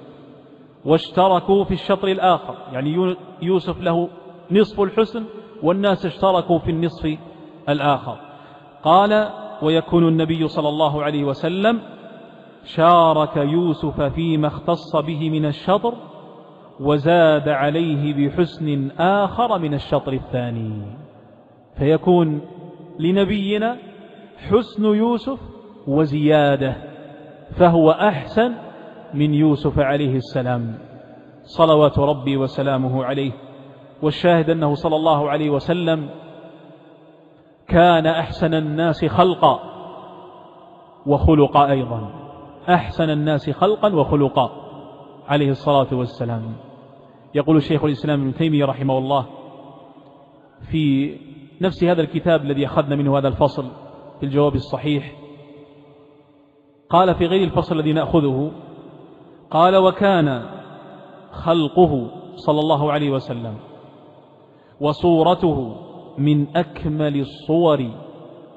[0.84, 2.54] واشتركوا في الشطر الآخر.
[2.72, 4.08] يعني يوسف له
[4.50, 5.24] نصف الحسن
[5.62, 7.16] والناس اشتركوا في النصف
[7.68, 8.16] الآخر.
[8.82, 9.28] قال
[9.62, 11.80] ويكون النبي صلى الله عليه وسلم
[12.64, 15.94] شارك يوسف فيما اختص به من الشطر
[16.80, 20.82] وزاد عليه بحسن آخر من الشطر الثاني.
[21.78, 22.40] فيكون
[22.98, 23.76] لنبينا
[24.48, 25.38] حسن يوسف
[25.86, 26.76] وزيادة
[27.50, 28.52] فهو أحسن
[29.14, 30.78] من يوسف عليه السلام.
[31.42, 33.32] صلوات ربي وسلامه عليه
[34.02, 36.08] والشاهد أنه صلى الله عليه وسلم
[37.68, 39.60] كان أحسن الناس خلقا
[41.06, 42.10] وخلقا أيضا.
[42.68, 44.63] أحسن الناس خلقا وخلقا.
[45.28, 46.42] عليه الصلاة والسلام.
[47.34, 49.26] يقول الشيخ الإسلام ابن تيمية رحمه الله
[50.70, 51.16] في
[51.60, 53.64] نفس هذا الكتاب الذي أخذنا منه هذا الفصل
[54.20, 55.12] في الجواب الصحيح
[56.90, 58.52] قال في غير الفصل الذي نأخذه
[59.50, 60.42] قال وكان
[61.32, 63.54] خلقه صلى الله عليه وسلم
[64.80, 65.76] وصورته
[66.18, 67.90] من أكمل الصور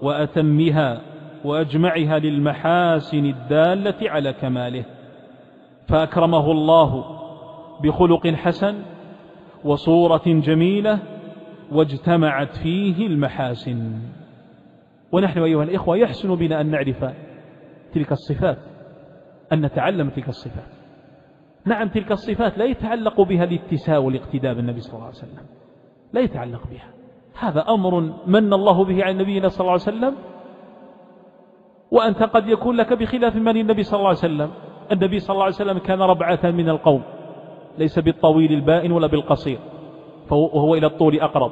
[0.01, 1.01] وأتمها
[1.45, 4.85] وأجمعها للمحاسن الدالة على كماله.
[5.87, 7.05] فأكرمه الله
[7.83, 8.75] بخلق حسن
[9.65, 10.99] وصورة جميلة
[11.71, 13.99] واجتمعت فيه المحاسن.
[15.11, 17.05] ونحن أيها الإخوة يحسن بنا أن نعرف
[17.93, 18.57] تلك الصفات
[19.53, 20.69] أن نتعلم تلك الصفات.
[21.65, 25.45] نعم تلك الصفات لا يتعلق بها الاتساء والاقتداء بالنبي صلى الله عليه وسلم.
[26.13, 26.89] لا يتعلق بها.
[27.39, 30.15] هذا أمر من الله به عن نبينا صلى الله عليه وسلم
[31.91, 34.51] وأنت قد يكون لك بخلاف من النبي صلى الله عليه وسلم.
[34.91, 37.01] النبي صلى الله عليه وسلم كان ربعة من القوم.
[37.77, 39.59] ليس بالطويل البائن ولا بالقصير.
[40.31, 41.51] وهو إلى الطول أقرب.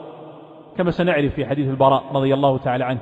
[0.78, 3.00] كما سنعرف في حديث البراء رضي الله تعالى عنه.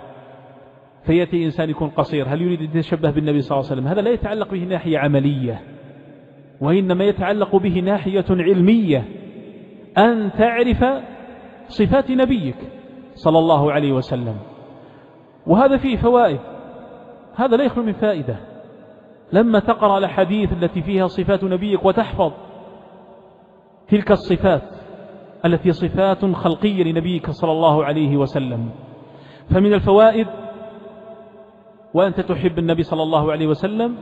[1.05, 2.25] فيأتي إنسان يكون قصير.
[2.27, 5.61] هل يريد أن يتشبه بالنبي صلى الله عليه وسلم؟ هذا لا يتعلق به ناحية عملية.
[6.61, 9.03] وإنما يتعلق به ناحية علمية.
[9.97, 10.85] أن تعرف
[11.67, 12.55] صفات نبيك
[13.13, 14.35] صلى الله عليه وسلم.
[15.47, 16.39] وهذا فيه فوائد.
[17.35, 18.35] هذا لا يخلو من فائدة.
[19.33, 22.31] لما تقرأ الحديث التي فيها صفات نبيك وتحفظ
[23.87, 24.61] تلك الصفات
[25.45, 28.69] التي صفات خلقية لنبيك صلى الله عليه وسلم.
[29.49, 30.27] فمن الفوائد
[31.93, 33.95] وأنت تحب النبي صلى الله عليه وسلم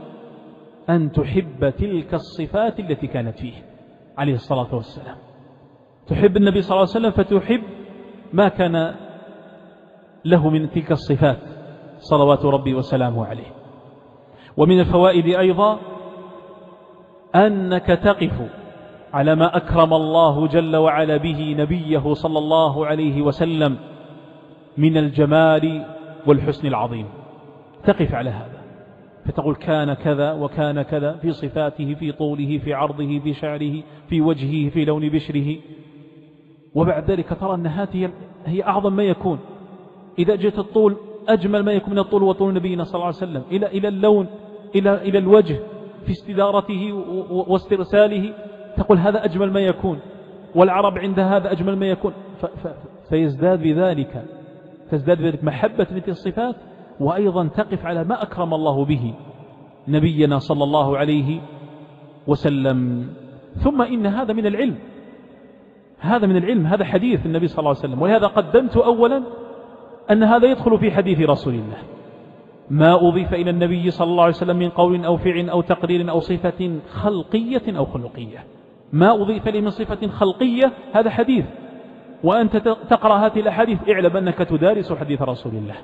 [0.90, 3.54] أن تحب تلك الصفات التي كانت فيه
[4.18, 5.16] عليه الصلاة والسلام.
[6.06, 7.62] تحب النبي صلى الله عليه وسلم فتحب
[8.32, 8.94] ما كان
[10.24, 11.38] له من تلك الصفات
[11.98, 13.61] صلوات ربي وسلامه عليه.
[14.56, 15.78] ومن الفوائد أيضا
[17.34, 18.50] أنك تقف
[19.12, 23.76] على ما أكرم الله جل وعلا به نبيه صلى الله عليه وسلم
[24.78, 25.84] من الجمال
[26.26, 27.06] والحسن العظيم.
[27.84, 28.62] تقف على هذا.
[29.26, 34.70] فتقول كان كذا وكان كذا في صفاته في طوله في عرضه في شعره في وجهه
[34.70, 35.56] في لون بشره.
[36.74, 38.10] وبعد ذلك ترى أن هذه
[38.46, 39.38] هي أعظم ما يكون.
[40.18, 40.96] إذا جئت الطول
[41.28, 43.42] أجمل ما يكون من الطول وطول نبينا صلى الله عليه وسلم.
[43.50, 44.26] إلى, إلى اللون
[44.74, 45.58] إلى, إلى الوجه
[46.06, 46.92] في استدارته
[47.30, 48.34] واسترساله.
[48.76, 49.98] تقول هذا أجمل ما يكون.
[50.54, 52.12] والعرب عند هذا أجمل ما يكون.
[53.08, 54.24] فيزداد بذلك.
[54.90, 56.56] تزداد بذلك محبة مثل الصفات
[57.00, 59.14] وأيضا تقف على ما أكرم الله به
[59.88, 61.40] نبينا صلى الله عليه
[62.26, 63.08] وسلم.
[63.54, 64.74] ثم إن هذا من العلم.
[65.98, 68.02] هذا من العلم هذا حديث النبي صلى الله عليه وسلم.
[68.02, 69.22] ولهذا قدمت أولا
[70.12, 71.78] أن هذا يدخل في حديث رسول الله.
[72.70, 76.20] ما أضيف إلى النبي صلى الله عليه وسلم من قول أو فعل أو تقرير أو
[76.20, 78.44] صفة خلقية أو خلقية.
[78.92, 81.44] ما أضيف لي من صفة خلقية هذا حديث.
[82.24, 82.56] وأنت
[82.90, 85.74] تقرأ هذه الأحاديث اعلم أنك تدارس حديث رسول الله.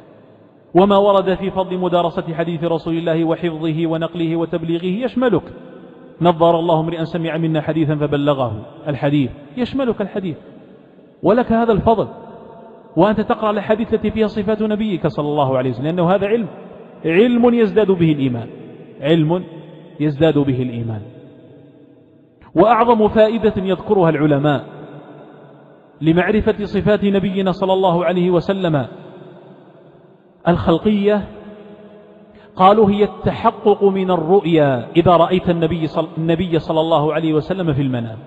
[0.74, 5.42] وما ورد في فضل مدارسة حديث رسول الله وحفظه ونقله وتبليغه يشملك.
[6.20, 8.66] نظر الله امرئا سمع منا حديثا فبلغه.
[8.88, 10.36] الحديث يشملك الحديث.
[11.22, 12.08] ولك هذا الفضل.
[12.98, 16.46] وأنت تقرأ الحديث التي فيها صفات نبيك صلى الله عليه وسلم لأنه هذا علم.
[17.04, 18.48] علم يزداد به الإيمان.
[19.00, 19.44] علم
[20.00, 21.02] يزداد به الإيمان.
[22.54, 24.64] وأعظم فائدة يذكرها العلماء
[26.00, 28.86] لمعرفة صفات نبينا صلى الله عليه وسلم
[30.48, 31.28] الخلقية
[32.56, 34.88] قالوا هي التحقق من الرؤيا.
[34.96, 36.08] إذا رأيت النبي صل...
[36.18, 38.18] النبي صلى الله عليه وسلم في المنام.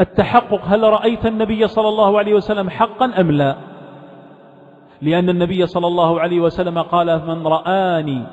[0.00, 3.56] التحقق هل رأيت النبي صلى الله عليه وسلم حقا أم لا؟
[5.02, 8.26] لأن النبي صلى الله عليه وسلم قال من رآني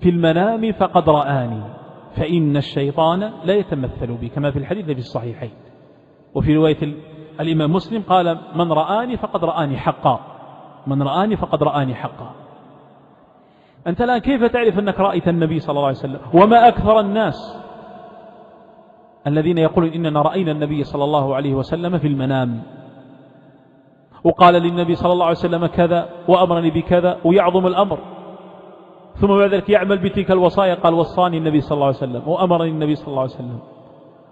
[0.00, 1.62] في المنام فقد رآني
[2.16, 5.50] فإن الشيطان لا يتمثل بي كما في الحديث في الصحيحين.
[6.34, 6.94] وفي رواية
[7.40, 10.20] الإمام مسلم قال من رآني فقد رآني حقا
[10.86, 12.30] من رآني فقد رآني حقا.
[13.86, 17.61] أنت الآن كيف تعرف أنك رأيت النبي صلى الله عليه وسلم؟ وما أكثر الناس؟
[19.26, 22.62] الذين يقولون إننا رأينا النبي صلى الله عليه وسلم في المنام.
[24.24, 27.98] وقال للنبي صلى الله عليه وسلم كذا وأمرني بكذا ويعظم الأمر.
[29.16, 32.94] ثم بعد ذلك يعمل بتلك الوصايا قال وصاني النبي صلى الله عليه وسلم وأمرني النبي
[32.94, 33.58] صلى الله عليه وسلم.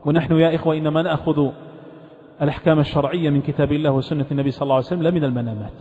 [0.07, 1.49] ونحن يا إخوة إنما نأخذ
[2.43, 5.72] الأحكام الشرعية من كتاب الله وسنة النبي صلى الله عليه وسلم لا من المنامات.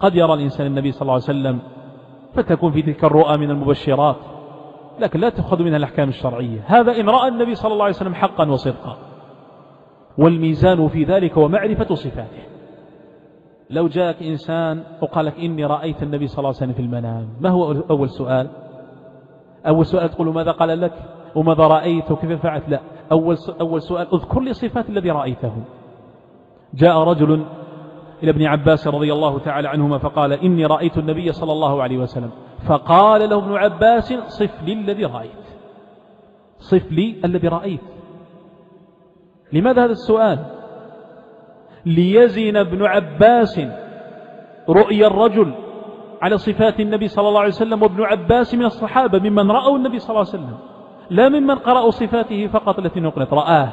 [0.00, 1.58] قد يرى الإنسان النبي صلى الله عليه وسلم
[2.34, 4.16] فتكون في تلك الرؤى من المبشرات.
[5.00, 6.64] لكن لا تأخذ منها الأحكام الشرعية.
[6.66, 8.96] هذا إن رأى النبي صلى الله عليه وسلم حقا وصدقا.
[10.18, 12.42] والميزان في ذلك ومعرفة صفاته.
[13.70, 17.50] لو جاءك إنسان وقال لك إني رأيت النبي صلى الله عليه وسلم في المنام ما
[17.50, 18.48] هو أول سؤال؟
[19.66, 20.92] أول سؤال تقول ماذا قال لك؟
[21.34, 22.80] وماذا رأيت؟ وكيف فعلت؟ لا.
[23.12, 25.52] أول أول سؤال اذكر لي صفات الذي رأيته.
[26.74, 27.44] جاء رجل
[28.22, 32.30] إلى ابن عباس رضي الله تعالى عنهما فقال إني رأيت النبي صلى الله عليه وسلم.
[32.64, 35.46] فقال له ابن عباس صف لي الذي رأيت.
[36.58, 37.80] صف لي الذي رأيت.
[39.52, 40.38] لماذا هذا السؤال؟
[41.86, 43.60] ليزن ابن عباس
[44.68, 45.54] رؤيا الرجل
[46.22, 50.10] على صفات النبي صلى الله عليه وسلم وابن عباس من الصحابة ممن رأوا النبي صلى
[50.10, 50.58] الله عليه وسلم
[51.10, 53.72] لا ممن قرأوا صفاته فقط التي نقلت رآه.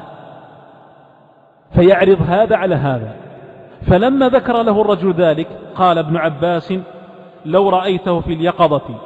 [1.74, 3.16] فيعرض هذا على هذا.
[3.88, 6.74] فلما ذكر له الرجل ذلك قال ابن عباس
[7.46, 9.00] لو رأيته في اليقظة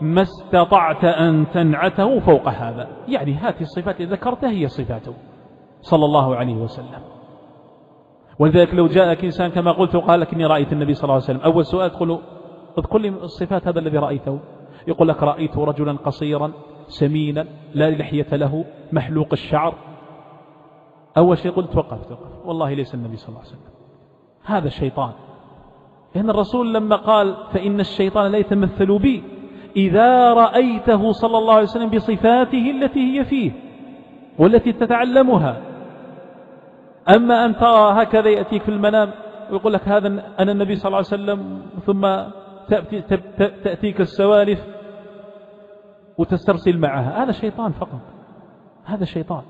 [0.00, 2.88] ما استطعت أن تنعته فوق هذا.
[3.08, 5.14] يعني هذه الصفات التي ذكرتها هي صفاته.
[5.80, 7.00] صلى الله عليه وسلم.
[8.38, 11.40] ولذلك لو جاءك إنسان كما قلت وقال لك إني رأيت النبي صلى الله عليه وسلم
[11.40, 12.20] أول سؤال تقول
[12.78, 14.40] اذكر لي الصفات هذا الذي رأيته.
[14.88, 16.52] يقول لك رأيت رجلا قصيرا
[16.88, 19.74] سمينا لا لحية له محلوق الشعر.
[21.16, 23.74] أول شيء قلت وقف توقف والله ليس النبي صلى الله عليه وسلم.
[24.44, 25.12] هذا الشيطان
[26.14, 29.22] لأن الرسول لما قال فإن الشيطان لا يتمثل بي
[29.76, 33.52] إذا رأيته صلى الله عليه وسلم بصفاته التي هي فيه
[34.38, 35.60] والتي تتعلمها
[37.16, 39.10] أما أن ترى هكذا يأتيك في المنام
[39.50, 40.08] ويقول لك هذا
[40.38, 42.30] أنا النبي صلى الله عليه وسلم ثم
[42.68, 43.00] تأتي
[43.64, 44.60] تأتيك السوالف
[46.18, 48.00] وتسترسل معها هذا شيطان فقط
[48.84, 49.42] هذا شيطان.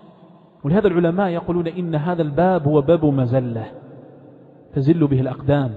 [0.64, 3.64] ولهذا العلماء يقولون إن هذا الباب هو باب مزلة
[4.74, 5.70] تزل به الأقدام.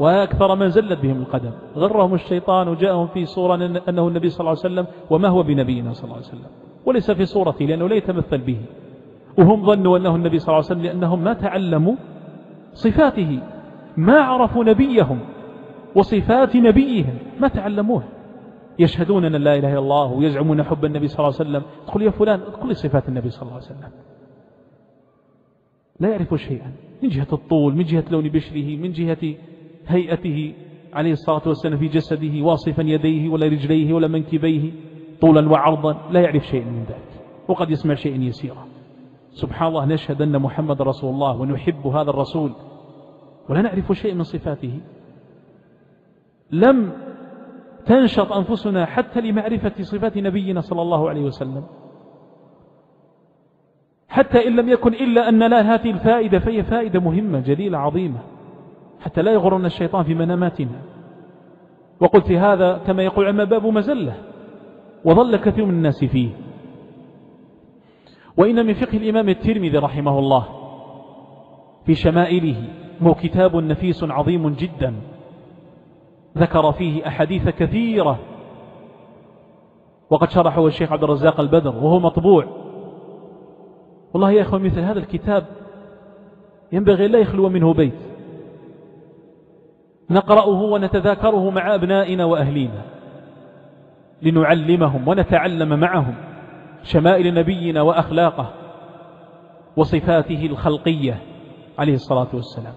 [0.00, 1.50] وأكثر من زلت بهم القدم.
[1.76, 3.54] غرهم الشيطان وجاءهم في صورة
[3.88, 6.50] أنه النبي صلى الله عليه وسلم وما هو بنبينا صلى الله عليه وسلم.
[6.86, 8.60] وليس في صورته لأنه لا يتمثل به.
[9.38, 11.94] وهم ظنوا أنه النبي صلى الله عليه وسلم لأنهم ما تعلموا
[12.72, 13.40] صفاته.
[13.96, 15.18] ما عرفوا نبيهم
[15.94, 17.14] وصفات نبيهم.
[17.40, 18.08] ما تعلموها
[18.78, 21.62] يشهدون أن لا إله إلا الله ويزعمون حب النبي صلى الله عليه وسلم.
[21.86, 22.40] تقول يا فلان.
[22.64, 23.90] لي صفات النبي صلى الله عليه وسلم.
[26.00, 26.72] لا يعرف شيئا.
[27.02, 29.34] من جهة الطول من جهة لون بشره من جهة
[29.90, 30.54] هيئته
[30.92, 34.72] عليه الصلاة والسلام في جسده واصفا يديه ولا رجليه ولا منكبيه
[35.20, 38.66] طولا وعرضا لا يعرف شيئا من ذلك وقد يسمع شيئا يسيرا.
[39.30, 42.52] سبحان الله نشهد أن محمد رسول الله ونحب هذا الرسول
[43.48, 44.80] ولا نعرف شيء من صفاته.
[46.50, 46.92] لم
[47.86, 51.64] تنشط أنفسنا حتى لمعرفة صفات نبينا صلى الله عليه وسلم.
[54.08, 58.20] حتى إن لم يكن إلا أن لا هذه الفائدة فهي فائدة مهمة جليلة عظيمة.
[59.00, 60.80] حتى لا يغرنا الشيطان في مناماتنا.
[62.00, 64.14] وقلت هذا كما يقول عما باب مزلة.
[65.04, 66.30] وظل كثير من الناس فيه.
[68.36, 70.44] وإن من فقه الإمام الترمذي رحمه الله
[71.86, 72.64] في شمائله
[73.02, 74.94] هو كتاب نفيس عظيم جدا.
[76.38, 78.18] ذكر فيه أحاديث كثيرة.
[80.10, 82.44] وقد شرحه الشيخ عبد الرزاق البدر وهو مطبوع.
[84.14, 85.46] والله يا أخوة مثل هذا الكتاب
[86.72, 88.09] ينبغي لا يخلو منه بيت.
[90.10, 92.82] نقرأه ونتذاكره مع أبنائنا وأهلينا.
[94.22, 96.14] لنعلمهم ونتعلم معهم
[96.82, 98.50] شمائل نبينا وأخلاقه
[99.76, 101.18] وصفاته الخلقية
[101.78, 102.72] عليه الصلاة والسلام.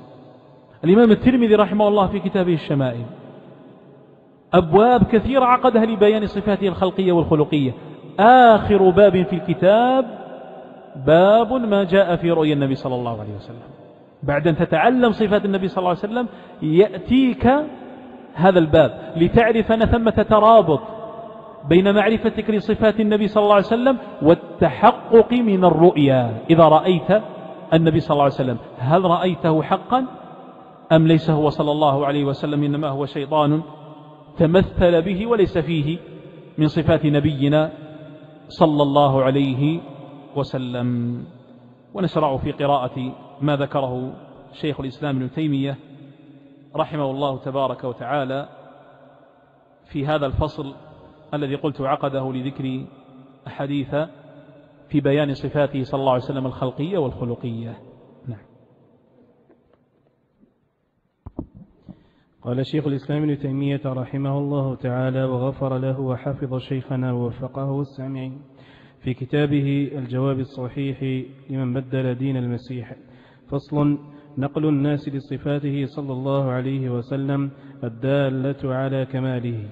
[0.83, 3.05] الإمام الترمذي رحمه الله في كتابه الشمائل
[4.53, 7.71] أبواب كثيرة عقدها لبيان صفاته الخلقية والخلقية.
[8.19, 10.05] آخر باب في الكتاب
[11.05, 13.82] باب ما جاء في رؤيا النبي صلى الله عليه وسلم.
[14.23, 16.27] بعد أن تتعلم صفات النبي صلى الله عليه وسلم
[16.61, 17.53] يأتيك
[18.33, 20.79] هذا الباب لتعرف أن ثمة ترابط
[21.69, 26.37] بين معرفتك لصفات النبي صلى الله عليه وسلم والتحقق من الرؤيا.
[26.49, 27.21] إذا رأيت
[27.73, 30.05] النبي صلى الله عليه وسلم هل رأيته حقا
[30.91, 33.61] أم ليس هو صلى الله عليه وسلم إنما هو شيطان
[34.37, 35.97] تمثل به وليس فيه
[36.57, 37.71] من صفات نبينا
[38.47, 39.79] صلى الله عليه
[40.35, 41.23] وسلم؟
[41.93, 44.13] ونشرع في قراءة ما ذكره
[44.51, 45.77] شيخ الإسلام ابن تيمية
[46.75, 48.49] رحمه الله تبارك وتعالى
[49.85, 50.75] في هذا الفصل
[51.33, 52.85] الذي قلت عقده لذكر
[53.47, 53.95] أحاديث
[54.89, 57.77] في بيان صفاته صلى الله عليه وسلم الخلقية والخلقية.
[58.27, 58.45] نعم.
[62.41, 68.41] قال شيخ الإسلام ابن تيمية رحمه الله تعالى وغفر له وحفظ شيخنا ووفقه السامعين.
[69.03, 72.95] في كتابه الجواب الصحيح لمن بدل دين المسيح.
[73.49, 73.97] فصل
[74.37, 77.51] نقل الناس لصفاته صلى الله عليه وسلم
[77.83, 79.69] الدالة على كماله.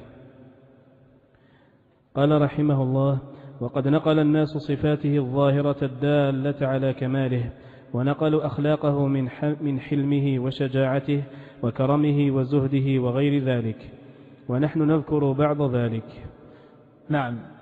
[2.15, 3.19] قال رحمه الله
[3.61, 7.51] وقد نقل الناس صفاته الظاهرة الدالة على كماله
[7.93, 9.29] ونقلوا أخلاقه من
[9.61, 11.23] من حلمه وشجاعته
[11.63, 13.89] وكرمه وزهده وغير ذلك.
[14.49, 16.25] ونحن نذكر بعض ذلك.
[17.09, 17.60] نعم.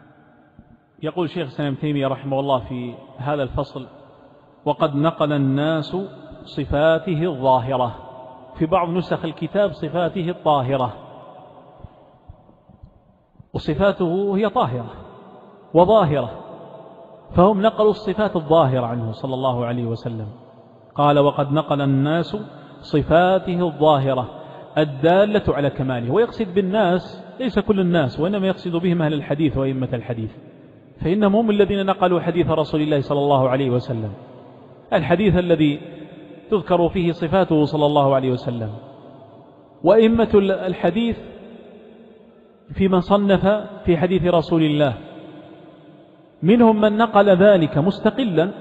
[1.04, 3.88] يقول شيخ سلام تيمية رحمه الله في هذا الفصل
[4.66, 5.98] وقد نقل الناس
[6.44, 7.96] صفاته الظاهرة.
[8.56, 10.94] في بعض نسخ الكتاب صفاته الطاهرة.
[13.54, 14.90] وصفاته هي طاهرة
[15.74, 16.32] وظاهرة.
[17.36, 20.28] فهم نقلوا الصفات الظاهرة عنه صلى الله عليه وسلم.
[20.96, 22.38] قال وقد نقل الناس
[22.82, 24.30] صفاته الظاهرة
[24.78, 26.14] الدالة على كماله.
[26.14, 30.32] ويقصد بالناس ليس كل الناس وإنما يقصد بهم أهل الحديث وإمة الحديث.
[31.02, 34.12] فإنهم هم الذين نقلوا حديث رسول الله صلى الله عليه وسلم
[34.94, 35.80] الحديث الذي
[36.52, 38.70] تذكر فيه صفاته صلى الله عليه وسلم.
[39.84, 40.30] وإمة
[40.68, 41.18] الحديث
[42.74, 43.46] في من صنف
[43.86, 44.94] في حديث رسول الله
[46.44, 48.52] منهم من نقل ذلك مستقلا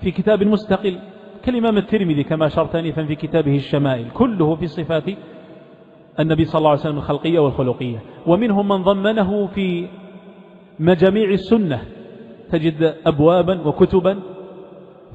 [0.00, 0.98] في كتاب مستقل
[1.44, 5.04] كالإمام الترمذي كما شرت أنفا في كتابه الشمائل كله في صفات
[6.20, 7.98] النبي صلى الله عليه وسلم الخلقية والخلقية.
[8.26, 9.88] ومنهم من ضمنه في
[10.78, 11.82] مجاميع السنة.
[12.50, 14.20] تجد أبوابا وكتبا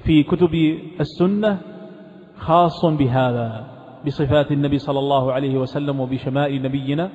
[0.03, 1.57] في كتب السنة
[2.37, 3.67] خاص بهذا
[4.07, 7.09] بصفات النبي صلى الله عليه وسلم وبشمائل نبينا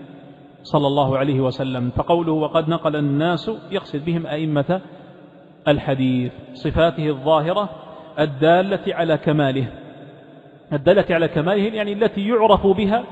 [0.63, 1.91] صلى الله عليه وسلم.
[1.91, 4.81] فقوله وقد نقل الناس يقصد بهم أئمة
[5.69, 7.69] الحديث صفاته الظاهرة
[8.19, 9.67] الدالة على كماله.
[10.73, 13.05] الدالة على كماله يعني التي يعرف بها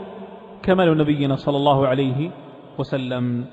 [0.62, 2.30] كمال نبينا صلى الله عليه
[2.78, 3.44] وسلم.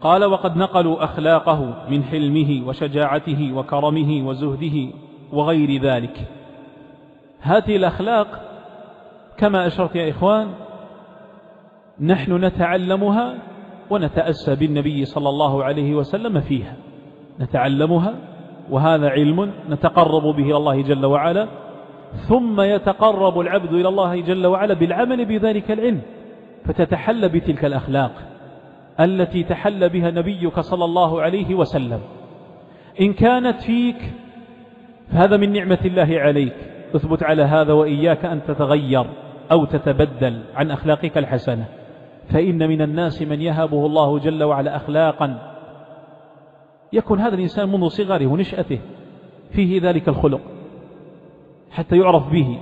[0.00, 4.92] قال وقد نقلوا أخلاقه من حلمه وشجاعته وكرمه وزهده
[5.32, 6.24] وغير ذلك.
[7.40, 8.26] هذه الأخلاق
[9.38, 10.48] كما أشرت يا إخوان
[12.00, 13.34] نحن نتعلمها
[13.90, 16.76] ونتأسى بالنبي صلى الله عليه وسلم فيها.
[17.40, 18.14] نتعلمها
[18.70, 21.48] وهذا علم نتقرب به إلى الله جل وعلا
[22.28, 26.00] ثم يتقرب العبد إلى الله جل وعلا بالعمل بذلك العلم
[26.64, 28.12] فتتحلى بتلك الأخلاق.
[29.00, 32.00] التي تحل بها نبيك صلى الله عليه وسلم.
[33.00, 34.12] إن كانت فيك
[35.10, 36.54] فهذا من نعمة الله عليك.
[36.94, 39.06] اثبت على هذا وإياك أن تتغير
[39.52, 41.64] أو تتبدل عن أخلاقك الحسنة.
[42.28, 45.52] فإن من الناس من يهبه الله جل وعلا أخلاقا.
[46.92, 48.78] يكون هذا الإنسان منذ صغره ونشأته
[49.50, 50.40] فيه ذلك الخلق.
[51.70, 52.58] حتى يعرف به.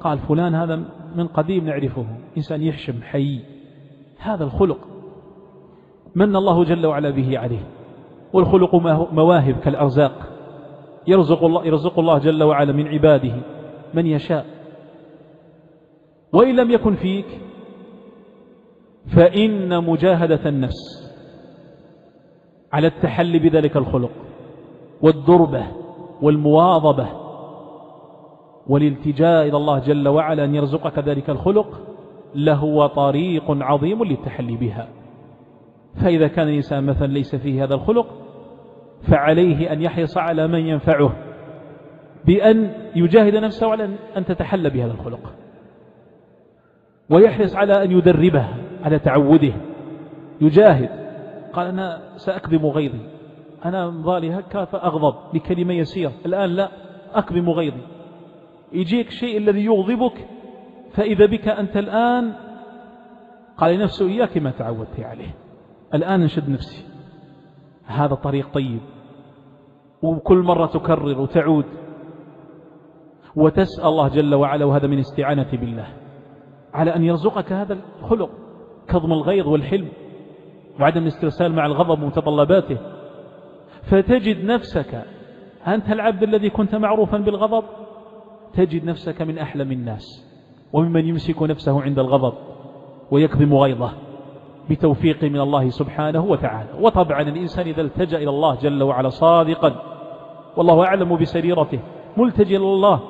[0.00, 0.82] قال فلان هذا
[1.14, 2.06] من قديم نعرفه.
[2.36, 3.40] إنسان يحشم حي.
[4.18, 4.95] هذا الخلق
[6.16, 7.64] من الله جل وعلا به عليه.
[8.32, 8.74] والخلق
[9.12, 10.12] مواهب كالأرزاق.
[11.06, 13.32] يرزق الله, يرزق الله جل وعلا من عباده
[13.94, 14.46] من يشاء.
[16.32, 17.26] وإن لم يكن فيك
[19.16, 21.12] فإن مجاهدة النفس
[22.72, 24.10] على التحلي بذلك الخلق
[25.02, 25.66] والدربة
[26.22, 27.06] والمواظبة
[28.66, 31.80] والالتجاء إلى الله جل وعلا أن يرزقك ذلك الخلق
[32.34, 34.88] لهو طريق عظيم للتحلي بها.
[36.00, 38.06] فإذا كان الإنسان مثلا ليس فيه هذا الخلق
[39.02, 41.12] فعليه أن يحرص على من ينفعه
[42.24, 45.32] بأن يجاهد نفسه على أن تتحلى بهذا الخلق
[47.10, 48.46] ويحرص على أن يدربه
[48.82, 49.52] على تعوده
[50.40, 50.88] يجاهد.
[51.52, 53.00] قال أنا سأكذب غيظي
[53.64, 56.68] أنا ظالي هكا فأغضب لكلمة يسيرة الآن لا
[57.14, 57.82] أكظم غيظي.
[58.72, 60.26] يجيك شيء الذي يغضبك
[60.92, 62.32] فإذا بك أنت الآن
[63.56, 65.34] قال نفسه إياك ما تعودت عليه.
[65.94, 66.84] الآن أنشد نفسي.
[67.86, 68.80] هذا طريق طيب.
[70.02, 71.64] وكل مرة تكرر وتعود.
[73.36, 75.86] وتسأل الله جل وعلا وهذا من استعانة بالله.
[76.74, 78.30] على أن يرزقك هذا الخلق
[78.88, 79.88] كظم الغيظ والحلم
[80.80, 82.78] وعدم الاسترسال مع الغضب ومتطلباته.
[83.82, 85.04] فتجد نفسك
[85.66, 87.64] أنت العبد الذي كنت معروفا بالغضب
[88.54, 90.26] تجد نفسك من أحلم الناس
[90.72, 92.34] وممن يمسك نفسه عند الغضب
[93.10, 93.92] ويكظم غيظه.
[94.70, 96.68] بتوفيق من الله سبحانه وتعالى.
[96.80, 99.72] وطبعا الإنسان إذا التجأ إلى الله جل وعلا صادقا
[100.56, 101.78] والله أعلم بسريرته
[102.16, 103.00] ملتجئ إلى الله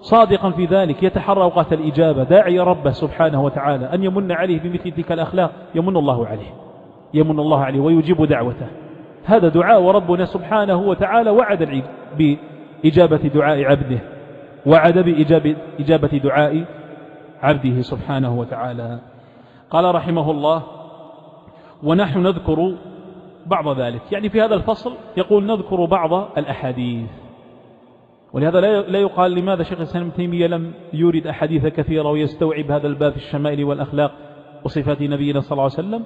[0.00, 5.12] صادقا في ذلك يتحرى أوقات الإجابة داعي ربه سبحانه وتعالى أن يمن عليه بمثل تلك
[5.12, 6.54] الأخلاق يمن الله عليه
[7.14, 8.66] يمن الله عليه ويجيب دعوته.
[9.24, 11.82] هذا دعاء وربنا سبحانه وتعالى وعد
[12.18, 13.98] بإجابة دعاء عبده
[14.66, 16.64] وعد بإجابة دعاء
[17.42, 18.98] عبده سبحانه وتعالى.
[19.70, 20.62] قال رحمه الله
[21.82, 22.74] ونحن نذكر
[23.46, 24.12] بعض ذلك.
[24.12, 27.10] يعني في هذا الفصل يقول نذكر بعض الأحاديث.
[28.32, 33.18] ولهذا لا يقال لماذا شيخ الإسلام تيمية لم يورد أحاديث كثيرة ويستوعب هذا الباب في
[33.18, 34.12] الشمائل والأخلاق
[34.64, 36.02] وصفات نبينا صلى الله عليه وسلم؟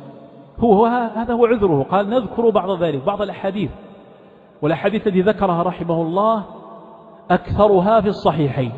[0.59, 0.87] هو, هو
[1.17, 1.83] هذا هو عذره.
[1.83, 3.71] قال نذكر بعض ذلك بعض الأحاديث.
[4.63, 6.45] والأحاديث التي ذكرها رحمه الله
[7.31, 8.73] أكثرها في الصحيحين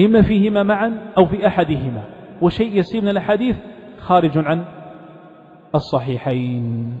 [0.00, 2.13] إما فيهما معا أو في أحدهما.
[2.44, 3.56] وشيء يسير من الأحاديث
[3.98, 4.64] خارج عن
[5.74, 7.00] الصحيحين.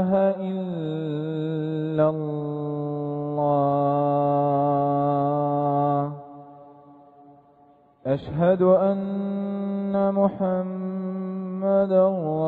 [8.11, 11.93] أشهد أن محمد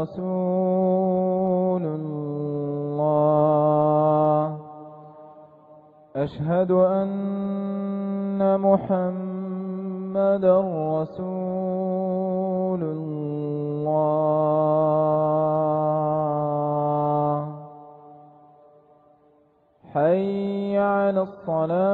[0.04, 0.64] رسول
[1.84, 3.14] الله.
[6.16, 11.24] أشهد أن محمد رسول
[12.84, 14.04] الله.
[19.94, 21.94] حي على الصلاة.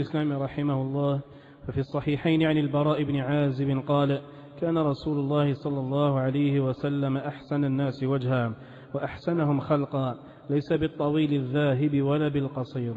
[0.00, 1.20] الإسلام رحمه الله
[1.68, 4.20] ففي الصحيحين عن البراء بن عازب قال
[4.60, 8.54] كان رسول الله صلى الله عليه وسلم أحسن الناس وجها
[8.94, 10.14] وأحسنهم خلقا
[10.50, 12.94] ليس بالطويل الذاهب ولا بالقصير.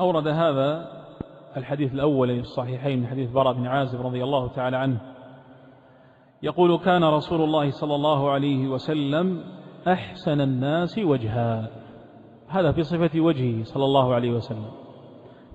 [0.00, 0.90] أورد هذا
[1.56, 5.00] الحديث الأول في الصحيحين من حديث براء بن عازب رضي الله تعالى عنه.
[6.42, 9.44] يقول كان رسول الله صلى الله عليه وسلم
[9.88, 11.70] أحسن الناس وجها.
[12.48, 14.83] هذا في صفة وجهه صلى الله عليه وسلم.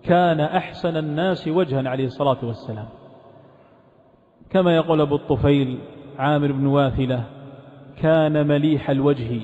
[0.03, 2.87] كان أحسن الناس وجها عليه الصلاة والسلام.
[4.49, 5.79] كما يقول أبو الطفيل
[6.17, 7.23] عامر بن واثلة
[7.97, 9.41] كان مليح الوجه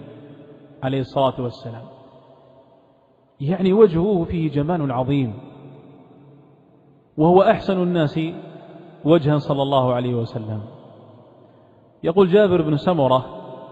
[0.84, 1.84] عليه الصلاة والسلام.
[3.42, 5.34] يعني وجهه فيه جمال عظيم.
[7.18, 8.20] وهو أحسن الناس
[9.06, 10.62] وجها صلى الله عليه وسلم.
[12.04, 13.26] يقول جابر بن سمرة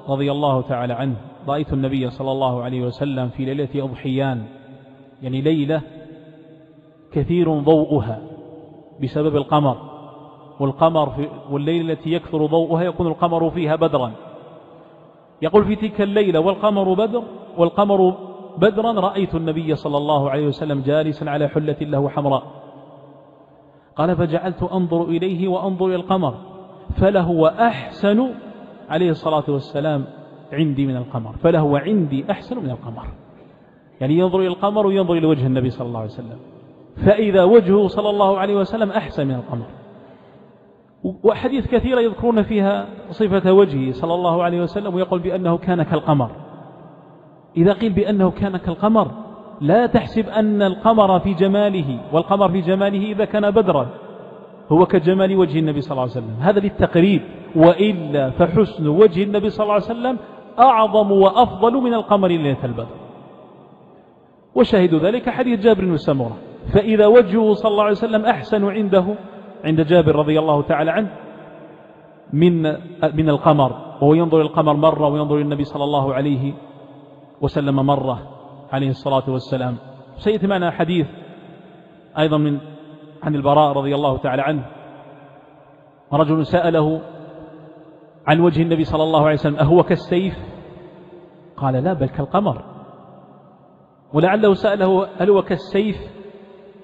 [0.10, 1.16] رضي الله تعالى عنه
[1.48, 4.46] رأيت النبي صلى الله عليه وسلم في ليلة أضحيان
[5.22, 5.82] يعني ليلة
[7.14, 8.22] كثير ضوءها
[9.04, 9.78] بسبب القمر
[10.60, 14.12] والقمر في والليلة التي يكثر ضوءها يكون القمر فيها بدرا.
[15.42, 17.24] يقول في تلك الليلة والقمر بدر
[17.58, 18.14] والقمر
[18.58, 22.44] بدرا رأيت النبي صلى الله عليه وسلم جالسا على حلة له حمراء.
[23.96, 26.34] قال فجعلت أنظر إليه وأنظر إلى القمر
[26.96, 28.30] فلهو أحسن
[28.90, 30.06] عليه الصلاة والسلام
[30.54, 33.08] عندي من القمر فلهو عندي أحسن من القمر.
[34.02, 36.40] يعني ينظر إلى القمر وينظر إلى وجه النبي صلى الله عليه وسلم.
[36.96, 39.66] فإذا وجهه صلى الله عليه وسلم أحسن من القمر.
[41.24, 46.30] وحديث كثيرة يذكرون فيها صفة وجهه صلى الله عليه وسلم ويقول بأنه كان كالقمر.
[47.58, 49.12] إذا قيل بأنه كان كالقمر
[49.62, 53.88] لا تحسب أن القمر في جماله والقمر في جماله إذا كان بدرا
[54.72, 56.36] هو كجمال وجه النبي صلى الله عليه وسلم.
[56.40, 57.22] هذا للتقريب.
[57.56, 60.18] وإلا فحسن وجه النبي صلى الله عليه وسلم
[60.60, 62.96] أعظم وأفضل من القمر ليلة البدر.
[64.56, 66.38] وشاهد ذلك حديث جابر بن سمرة.
[66.74, 69.16] فإذا وجهه صلى الله عليه وسلم أحسن عنده
[69.64, 71.10] عند جابر رضي الله تعالى عنه
[72.34, 72.64] من
[73.14, 76.54] من القمر وهو ينظر القمر مرة وينظر النبي صلى الله عليه
[77.42, 78.20] وسلم مرة
[78.72, 79.78] عليه الصلاة والسلام.
[80.18, 81.08] سيأتي معنا حديث
[82.18, 82.58] أيضا من
[83.24, 84.66] عن البراء رضي الله تعالى عنه.
[86.14, 87.02] رجل سأله
[88.28, 90.38] عن وجه النبي صلى الله عليه وسلم أهو كالسيف؟
[91.58, 92.62] قال لا بل كالقمر.
[94.14, 95.98] ولعله سأله هل هو كالسيف؟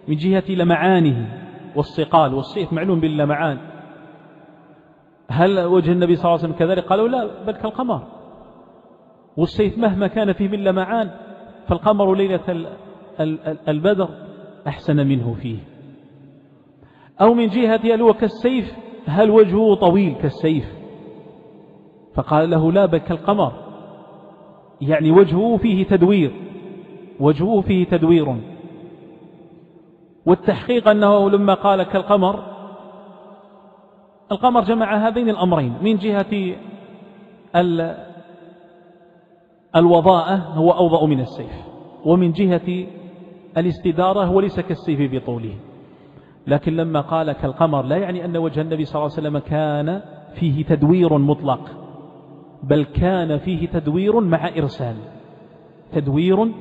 [0.08, 1.28] من جهة لمعانه
[1.76, 3.58] والصقال والسيف معلوم باللمعان.
[5.30, 8.08] هل وجه النبي صلى الله عليه وسلم كذلك؟ قالوا لا بل كالقمر.
[9.38, 11.10] والسيف مهما كان فيه من لمعان
[11.68, 12.68] فالقمر ليلة
[13.68, 14.10] البدر
[14.68, 15.58] أحسن منه فيه.
[17.22, 18.74] أو من جهة هل هو كالسيف
[19.06, 20.74] هل وجهه طويل كالسيف؟
[22.16, 23.52] فقال له لا بل كالقمر.
[24.82, 26.32] يعني وجهه فيه تدوير
[27.20, 28.36] وجهه فيه تدوير.
[30.30, 32.44] والتحقيق أنه لما قال كالقمر
[34.32, 35.74] القمر جمع هذين الأمرين.
[35.82, 36.56] من جهة
[39.76, 41.52] الوضاءة هو أوضأ من السيف
[42.06, 42.88] ومن جهة
[43.58, 45.56] الاستدارة هو ليس كالسيف بطوله.
[46.48, 50.02] لكن لما قال كالقمر لا يعني أن وجه النبي صلى الله عليه وسلم كان
[50.36, 51.62] فيه تدوير مطلق
[52.64, 54.96] بل كان فيه تدوير مع إرسال.
[55.94, 56.52] تدوير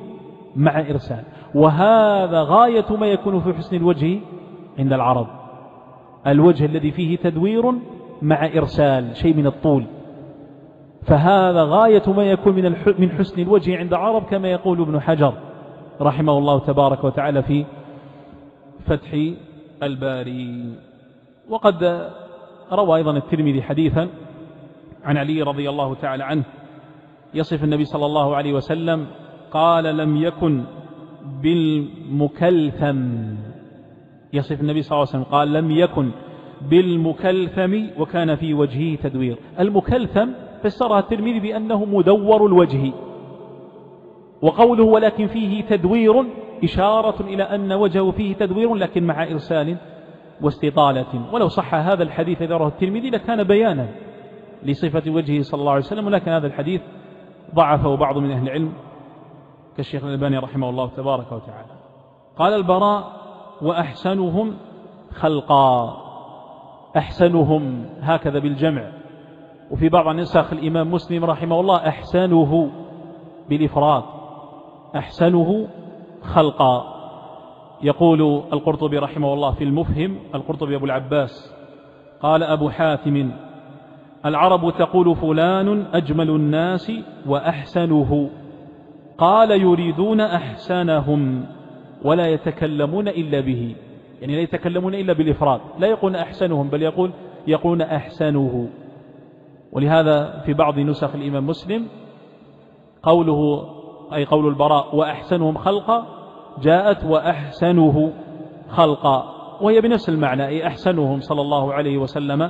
[0.55, 1.23] مع إرسال.
[1.55, 4.19] وهذا غاية ما يكون في حسن الوجه
[4.79, 5.27] عند العرب.
[6.27, 7.73] الوجه الذي فيه تدوير
[8.21, 9.85] مع إرسال شيء من الطول.
[11.03, 15.33] فهذا غاية ما يكون من من حسن الوجه عند العرب كما يقول ابن حجر
[16.01, 17.65] رحمه الله تبارك وتعالى في
[18.85, 19.17] فتح
[19.83, 20.73] الباري.
[21.49, 22.09] وقد
[22.71, 24.07] روى أيضا الترمذي حديثا
[25.03, 26.43] عن علي رضي الله تعالى عنه.
[27.33, 29.07] يصف النبي صلى الله عليه وسلم
[29.51, 30.63] قال لم يكن
[31.41, 32.99] بالمكلثم
[34.33, 36.11] يصف النبي صلى الله عليه وسلم قال لم يكن
[36.69, 39.37] بالمكلثم وكان في وجهه تدوير.
[39.59, 40.27] المكلثم
[40.63, 42.91] فسرها الترمذي بأنه مدور الوجه
[44.41, 46.25] وقوله ولكن فيه تدوير
[46.63, 49.77] إشارة إلى أن وجهه فيه تدوير لكن مع إرسال
[50.41, 51.33] واستطالة.
[51.33, 53.87] ولو صح هذا الحديث إذا راه الترمذي لكان بيانا
[54.63, 56.81] لصفة وجهه صلى الله عليه وسلم ولكن هذا الحديث
[57.55, 58.73] ضعفه بعض من أهل العلم.
[59.79, 61.71] كالشيخ الألباني رحمه الله تبارك وتعالى.
[62.37, 63.11] قال البراء
[63.61, 64.57] وأحسنهم
[65.13, 65.97] خلقا.
[66.97, 68.91] أحسنهم هكذا بالجمع.
[69.71, 72.71] وفي بعض النسخ الإمام مسلم رحمه الله أحسنه
[73.49, 74.03] بالإفراد.
[74.95, 75.67] أحسنه
[76.21, 76.83] خلقا.
[77.81, 78.21] يقول
[78.53, 81.55] القرطبي رحمه الله في المفهم القرطبي أبو العباس
[82.21, 83.31] قال أبو حاتم
[84.25, 86.91] العرب تقول فلان أجمل الناس
[87.27, 88.29] وأحسنه.
[89.19, 91.45] قال يريدون أحسنهم
[92.05, 93.75] ولا يتكلمون إلا به.
[94.21, 95.61] يعني لا يتكلمون إلا بالإفراد.
[95.79, 97.11] لا يقول أحسنهم بل يقول
[97.47, 98.69] يقولون أحسنه
[99.71, 101.87] ولهذا في بعض نسخ الإمام مسلم
[103.03, 103.65] قوله
[104.13, 106.05] أي قول البراء وأحسنهم خلقا
[106.61, 108.13] جاءت وأحسنه
[108.69, 109.35] خلقا.
[109.61, 112.49] وهي بنفس المعنى أي أحسنهم صلى الله عليه وسلم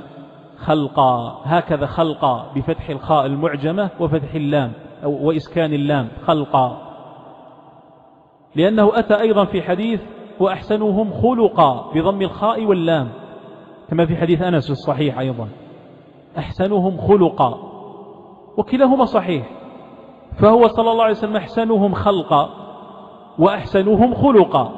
[0.58, 1.40] خلقا.
[1.44, 4.72] هكذا خلقا بفتح الخاء المعجمة وفتح اللام.
[5.04, 6.78] وإسكان اللام خلقا.
[8.56, 10.00] لأنه أتى أيضا في حديث
[10.40, 13.08] وأحسنهم خلقا بضم الخاء واللام
[13.90, 15.48] كما في حديث أنس الصحيح أيضا.
[16.38, 17.58] أحسنهم خلقا
[18.56, 19.46] وكلاهما صحيح.
[20.38, 22.50] فهو صلى الله عليه وسلم أحسنهم خلقا
[23.38, 24.72] وأحسنهم خلقا.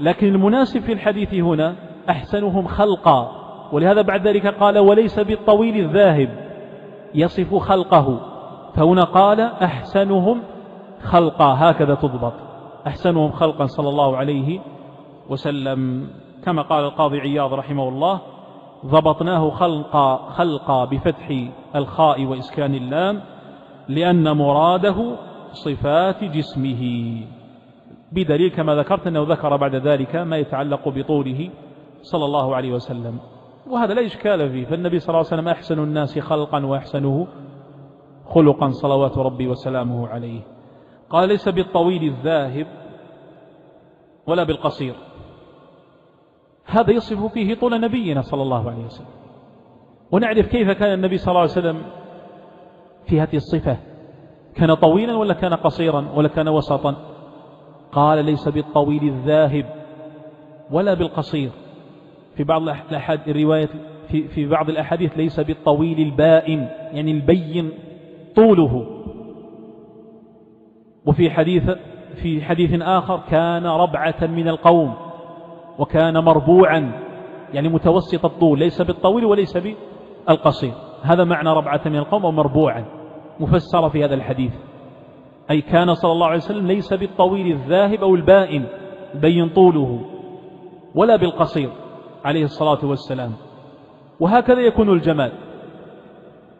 [0.00, 1.74] لكن المناسب في الحديث هنا
[2.10, 3.32] أحسنهم خلقا
[3.72, 6.28] ولهذا بعد ذلك قال وليس بالطويل الذاهب
[7.14, 8.33] يصف خلقه.
[8.74, 10.42] فهنا قال أحسنهم
[11.02, 12.32] خلقا هكذا تضبط.
[12.86, 14.60] أحسنهم خلقا صلى الله عليه
[15.30, 16.08] وسلم.
[16.44, 18.20] كما قال القاضي عياض رحمه الله
[18.86, 23.20] ضبطناه خلقا خلقا بفتح الخاء وإسكان اللام
[23.88, 25.16] لأن مراده
[25.52, 27.14] صفات جسمه.
[28.12, 31.50] بدليل كما ذكرت أنه ذكر بعد ذلك ما يتعلق بطوله
[32.02, 33.18] صلى الله عليه وسلم.
[33.70, 37.26] وهذا لا إشكال فيه فالنبي صلى الله عليه وسلم أحسن الناس خلقا وأحسنه
[38.26, 40.40] خلقا صلوات ربي وسلامه عليه.
[41.10, 42.66] قال ليس بالطويل الذاهب
[44.26, 44.94] ولا بالقصير.
[46.66, 49.06] هذا يصف فيه طول نبينا صلى الله عليه وسلم.
[50.10, 51.82] ونعرف كيف كان النبي صلى الله عليه وسلم
[53.06, 53.76] في هذه الصفة.
[54.54, 56.94] كان طويلا ولا كان قصيرا ولا كان وسطا؟
[57.92, 59.66] قال ليس بالطويل الذاهب
[60.70, 61.50] ولا بالقصير.
[62.36, 62.62] في بعض
[63.28, 63.70] الروايات
[64.08, 67.70] في, في بعض الأحاديث ليس بالطويل البائن يعني البين.
[68.36, 68.86] طوله.
[71.06, 71.70] وفي حديث
[72.14, 74.94] في حديث آخر كان ربعة من القوم
[75.78, 76.92] وكان مربوعا
[77.52, 80.72] يعني متوسط الطول ليس بالطويل وليس بالقصير.
[81.02, 82.84] هذا معنى ربعة من القوم ومربوعا
[83.40, 84.52] مفسر في هذا الحديث.
[85.50, 88.64] أي كان صلى الله عليه وسلم ليس بالطويل الذاهب أو البائن
[89.14, 90.00] بين طوله
[90.94, 91.70] ولا بالقصير
[92.24, 93.32] عليه الصلاة والسلام.
[94.20, 95.32] وهكذا يكون الجمال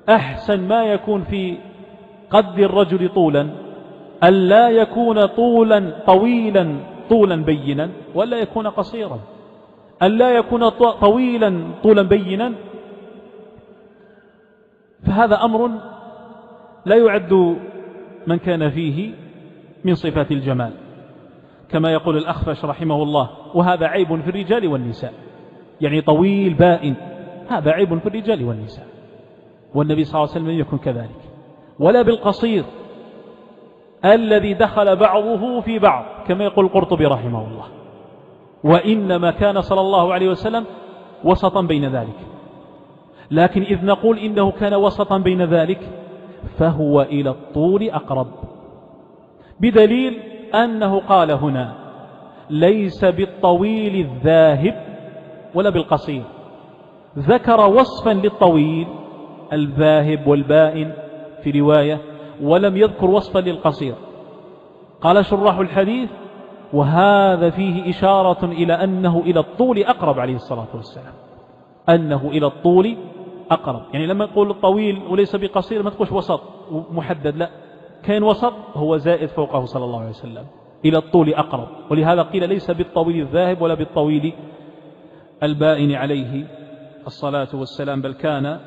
[0.08, 1.56] أحسن ما يكون في
[2.30, 3.48] قد الرجل طولا
[4.24, 6.76] أن لا يكون طولا طويلا
[7.10, 9.20] طولا بينا ولا يكون قصيرا.
[10.02, 12.52] أن لا يكون طويلا طولا بينا.
[15.06, 15.70] فهذا أمر
[16.86, 17.56] لا يعد
[18.26, 19.10] من كان فيه
[19.84, 20.72] من صفات الجمال.
[21.68, 25.12] كما يقول الأخفش رحمه الله وهذا عيب في الرجال والنساء.
[25.80, 26.94] يعني طويل بائن
[27.48, 28.93] هذا عيب في الرجال والنساء.
[29.74, 31.20] والنبي صلى الله عليه وسلم لم يكن كذلك.
[31.78, 32.64] ولا بالقصير.
[34.04, 37.64] الذي دخل بعضه في بعض كما يقول القرطبي رحمه الله.
[38.64, 40.64] وإنما كان صلى الله عليه وسلم
[41.24, 42.18] وسطا بين ذلك.
[43.30, 45.80] لكن إذ نقول إنه كان وسطا بين ذلك
[46.58, 48.26] فهو إلى الطول أقرب.
[49.60, 50.20] بدليل
[50.54, 51.74] أنه قال هنا
[52.50, 54.84] ليس بالطويل الذاهب
[55.54, 56.22] ولا بالقصير.
[57.18, 58.86] ذكر وصفا للطويل
[59.52, 60.92] الذاهب والبائن
[61.42, 62.00] في رواية
[62.42, 63.94] ولم يذكر وصفا للقصير.
[65.00, 66.10] قال شراح الحديث
[66.72, 71.12] وهذا فيه إشارة إلى أنه إلى الطول أقرب عليه الصلاة والسلام.
[71.88, 72.96] أنه إلى الطول
[73.50, 73.82] أقرب.
[73.92, 76.40] يعني لما نقول الطويل وليس بقصير ما تقولش وسط
[76.92, 77.50] محدد لا.
[78.02, 80.44] كان وسط هو زائد فوقه صلى الله عليه وسلم.
[80.84, 81.68] إلى الطول أقرب.
[81.90, 84.32] ولهذا قيل ليس بالطويل الذاهب ولا بالطويل
[85.42, 86.46] البائن عليه
[87.06, 88.60] الصلاة والسلام بل كان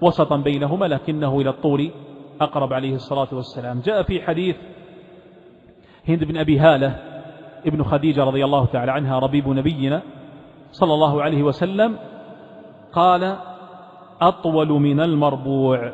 [0.00, 1.90] وسطا بينهما لكنه إلى الطول
[2.40, 3.80] أقرب عليه الصلاة والسلام.
[3.80, 4.56] جاء في حديث
[6.08, 6.96] هند بن أبي هالة
[7.66, 10.02] ابن خديجة رضي الله تعالى عنها ربيب نبينا
[10.72, 11.96] صلى الله عليه وسلم
[12.92, 13.36] قال
[14.20, 15.92] أطول من المربوع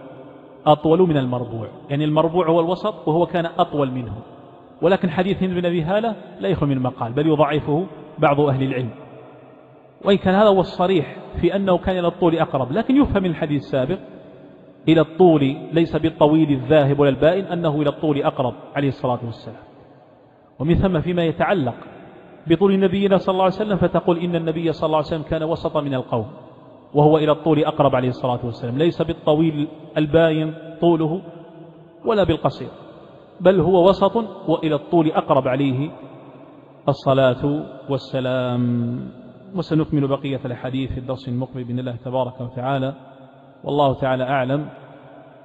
[0.66, 1.68] أطول من المربوع.
[1.90, 4.12] يعني المربوع هو الوسط وهو كان أطول منه.
[4.82, 7.86] ولكن حديث هند بن أبي هالة لا يخلو من مقال بل يضعفه
[8.18, 8.90] بعض أهل العلم.
[10.04, 13.98] وإن كان هذا هو الصريح في أنه كان إلى الطول أقرب لكن يفهم الحديث السابق
[14.88, 19.62] إلى الطول ليس بالطويل الذاهب ولا البائن أنه إلى الطول أقرب عليه الصلاة والسلام.
[20.58, 21.74] ومن ثم فيما يتعلق
[22.46, 25.76] بطول نبينا صلى الله عليه وسلم فتقول إن النبي صلى الله عليه وسلم كان وسط
[25.76, 26.26] من القوم
[26.94, 28.78] وهو إلى الطول أقرب عليه الصلاة والسلام.
[28.78, 31.20] ليس بالطويل الباين طوله
[32.04, 32.68] ولا بالقصير
[33.40, 34.16] بل هو وسط
[34.48, 35.90] وإلى الطول أقرب عليه
[36.88, 39.23] الصلاة والسلام.
[39.54, 42.94] وسنكمل بقية الحديث في الدرس المقبل بإذن الله تبارك وتعالى.
[43.64, 44.68] والله تعالى أعلم.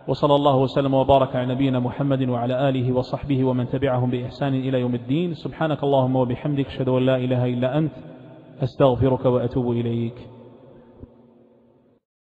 [0.07, 4.95] وصلى الله وسلم وبارك على نبينا محمد وعلى آله وصحبه ومن تبعهم بإحسان إلى يوم
[4.95, 5.33] الدين.
[5.33, 7.91] سبحانك اللهم وبحمدك أشهد أن لا إله إلا أنت
[8.63, 10.38] أستغفرك وأتوب إليك.